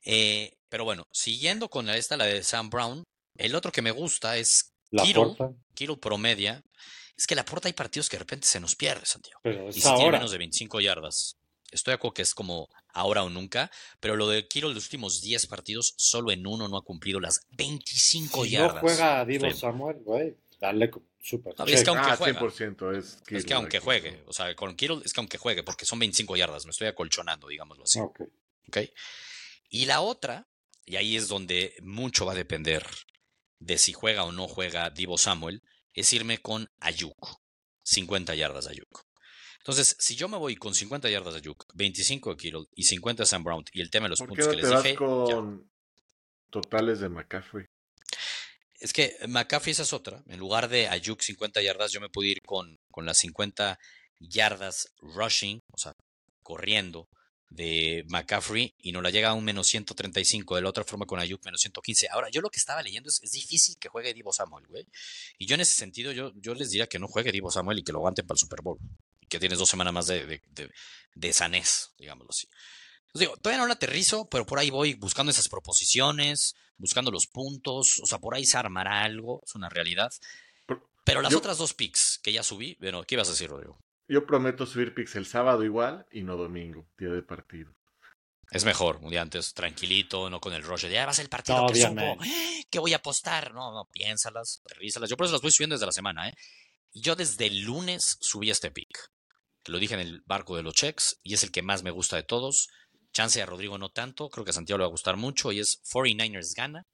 [0.03, 3.03] Eh, pero bueno, siguiendo con esta, la de Sam Brown,
[3.37, 5.35] el otro que me gusta es La Kittle.
[5.73, 6.63] Kittle promedia.
[7.17, 9.39] Es que la porta hay partidos que de repente se nos pierde, Santiago.
[9.43, 10.17] Pero Y es si tiene ahora.
[10.17, 11.37] menos de 25 yardas.
[11.71, 15.21] Estoy de acuerdo que es como ahora o nunca, pero lo de Kittle los últimos
[15.21, 18.75] 10 partidos, solo en uno no ha cumplido las 25 Si yardas.
[18.75, 19.57] no juega Divo Sí.
[19.57, 21.53] Samuel, güey, dale super.
[21.57, 22.39] No, es que aunque ah, juega.
[22.41, 23.83] 100% es que aunque aquí.
[23.85, 26.87] juegue, o sea, con Kittle es que aunque juegue, porque son 25 yardas, me estoy
[26.87, 27.99] acolchonando, digámoslo así.
[27.99, 28.21] Ok.
[28.67, 28.77] ¿ok?
[29.69, 30.49] Y la otra,
[30.85, 32.85] y ahí es donde mucho va a depender
[33.61, 35.61] de si juega o no juega Divo Samuel,
[35.93, 37.39] es irme con Ayuk.
[37.83, 39.05] 50 yardas Ayuk.
[39.59, 43.27] Entonces, si yo me voy con 50 yardas Ayuk, 25 de Kittle y 50 de
[43.27, 44.97] Sam Brown y el tema de los ¿Por qué puntos que les dije, ya.
[44.97, 45.71] con
[46.49, 47.65] totales de McCaffrey?
[48.79, 50.23] Es que McCaffrey esa es otra.
[50.27, 53.77] En lugar de Ayuk 50 yardas, yo me pude ir con, con las 50
[54.19, 55.93] yardas rushing, o sea,
[56.41, 57.07] corriendo
[57.51, 60.55] de McCaffrey y nos la llega a un menos 135.
[60.55, 62.07] De la otra forma con Ayuk menos 115.
[62.09, 64.87] Ahora, yo lo que estaba leyendo es, es difícil que juegue Divo Samuel, güey.
[65.37, 67.83] Y yo en ese sentido, yo, yo les diría que no juegue Divo Samuel y
[67.83, 68.79] que lo aguanten para el Super Bowl.
[69.19, 70.71] Y que tienes dos semanas más de, de, de,
[71.13, 72.47] de sanez, digámoslo así.
[73.13, 77.99] digo, todavía no la aterrizo, pero por ahí voy buscando esas proposiciones, buscando los puntos,
[78.01, 80.11] o sea, por ahí se armará algo, es una realidad.
[81.03, 83.77] Pero las otras dos picks que ya subí, bueno, ¿qué ibas a decir, Rodrigo?
[84.11, 87.73] Yo prometo subir picks el sábado igual y no domingo, día de partido.
[88.51, 91.23] Es mejor, un día antes, tranquilito, no con el rush de, ya va a ser
[91.23, 92.17] el partido que supo,
[92.69, 93.53] que voy a apostar.
[93.53, 95.09] No, no, piénsalas, revísalas.
[95.09, 96.33] Yo por eso las voy subiendo desde la semana, ¿eh?
[96.91, 99.11] Y yo desde el lunes subí este pick.
[99.67, 102.17] Lo dije en el barco de los checks y es el que más me gusta
[102.17, 102.67] de todos.
[103.13, 105.59] Chance a Rodrigo no tanto, creo que a Santiago le va a gustar mucho y
[105.59, 106.85] es 49ers gana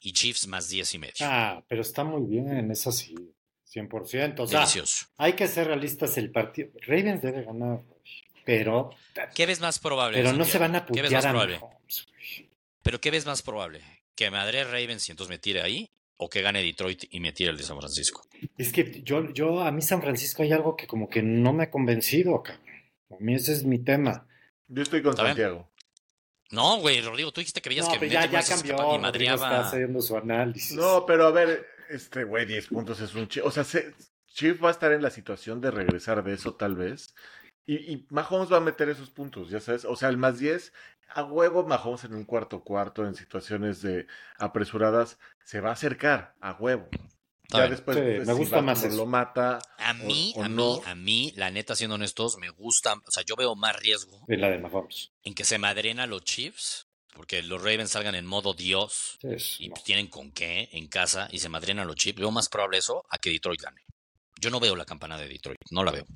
[0.00, 1.14] y Chiefs más 10 y medio.
[1.20, 3.14] Ah, pero está muy bien, es así,
[3.72, 4.40] 100%.
[4.40, 5.06] O sea, Delicioso.
[5.16, 7.80] hay que ser realistas, el partido, Ravens debe ganar,
[8.44, 8.90] pero...
[9.34, 10.18] ¿Qué ves más probable?
[10.18, 11.60] Pero no se van a putear ¿Qué ves más probable?
[12.82, 13.80] ¿Pero qué ves más probable?
[14.14, 15.90] ¿Que madre Ravens y entonces me tire ahí?
[16.16, 18.26] ¿O que gane Detroit y me tire el de San Francisco?
[18.56, 21.64] Es que yo, yo, a mí San Francisco hay algo que como que no me
[21.64, 22.66] ha convencido, cabrón.
[23.10, 24.26] A mí ese es mi tema.
[24.66, 25.70] Yo estoy con Santiago.
[26.50, 29.46] No, güey, Rodrigo, tú dijiste que veías que ya, ya cambió, y madriaba...
[29.46, 30.72] está haciendo su análisis.
[30.72, 33.28] No, pero a ver, este güey, 10 puntos es un...
[33.44, 33.64] O sea,
[34.26, 37.14] Chief va a estar en la situación de regresar de eso tal vez.
[37.66, 39.84] Y, y, Mahomes va a meter esos puntos, ya sabes.
[39.84, 40.72] O sea, el más 10,
[41.08, 44.06] a huevo Mahomes en un cuarto cuarto, en situaciones de
[44.38, 46.88] apresuradas, se va a acercar, a huevo.
[47.50, 49.58] Ya después pues, me gusta más lo mata.
[49.78, 53.36] A mí, a mí, a mí, la neta, siendo honestos, me gusta, o sea, yo
[53.36, 54.22] veo más riesgo.
[54.28, 55.12] En la de Mahomes.
[55.22, 56.87] En que se madrena los Chiefs,
[57.18, 59.18] porque los Ravens salgan en modo Dios
[59.58, 62.20] y tienen con qué en casa y se madrena los Chiefs.
[62.20, 63.82] Veo más probable eso a que Detroit gane.
[64.40, 66.06] Yo no veo la campana de Detroit, no la veo,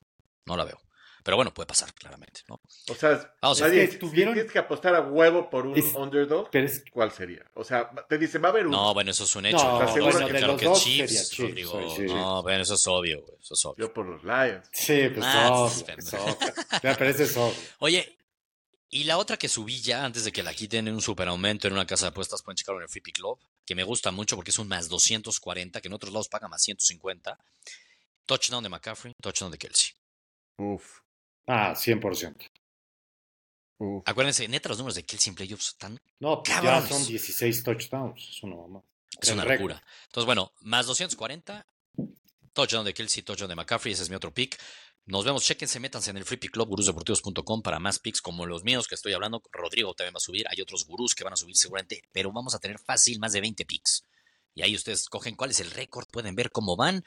[0.46, 0.80] no la veo.
[1.24, 2.42] Pero bueno, puede pasar, claramente.
[2.48, 2.60] ¿no?
[2.88, 6.50] O sea, Vamos, nadie, si tienes que apostar a huevo por un underdog,
[6.92, 7.50] ¿cuál sería?
[7.54, 8.76] O sea, te dice, va a haber uno.
[8.76, 9.56] No, bueno, eso es un hecho.
[9.56, 11.80] No, no, bueno, que, de los dos Chiefs, Chiefs digo,
[12.14, 13.38] No, bueno, eso es obvio, güey.
[13.40, 13.86] Eso es obvio.
[13.88, 14.68] Yo por los Lions.
[14.70, 16.36] Sí, pues ah, obvio, es obvio.
[16.80, 17.56] pero ese es obvio.
[17.80, 18.18] Oye,
[18.94, 21.66] y la otra que subí ya antes de que la quiten en un super aumento
[21.66, 24.12] en una casa de apuestas, pueden checarlo en el Free Pick Club, que me gusta
[24.12, 27.38] mucho porque es un más 240, que en otros lados paga más 150.
[28.26, 29.94] Touchdown de McCaffrey, touchdown de Kelsey.
[30.58, 31.00] Uf.
[31.46, 32.50] Ah, 100%.
[34.04, 35.98] Acuérdense, neta, los números de Kelsey en playoffs están.
[36.20, 38.28] No, pues ya son 16 touchdowns.
[38.28, 38.82] Es una mamá.
[39.20, 39.82] Es una locura.
[40.04, 41.66] Entonces, bueno, más 240.
[42.52, 43.94] Touchdown de Kelsey, touchdown de McCaffrey.
[43.94, 44.60] Ese es mi otro pick.
[45.04, 48.62] Nos vemos, chequense, métanse en el free pick club gurusdeportivos.com para más picks como los
[48.62, 49.42] míos que estoy hablando.
[49.50, 50.46] Rodrigo también va a subir.
[50.48, 53.40] Hay otros gurús que van a subir seguramente, pero vamos a tener fácil más de
[53.40, 54.04] 20 picks.
[54.54, 57.04] Y ahí ustedes cogen cuál es el récord, pueden ver cómo van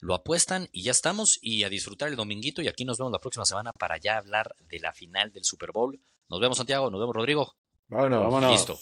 [0.00, 3.20] lo apuestan y ya estamos y a disfrutar el dominguito y aquí nos vemos la
[3.20, 6.00] próxima semana para ya hablar de la final del Super Bowl.
[6.28, 7.54] Nos vemos Santiago, nos vemos Rodrigo.
[7.88, 8.52] Vámonos, vámonos.
[8.52, 8.78] Listo.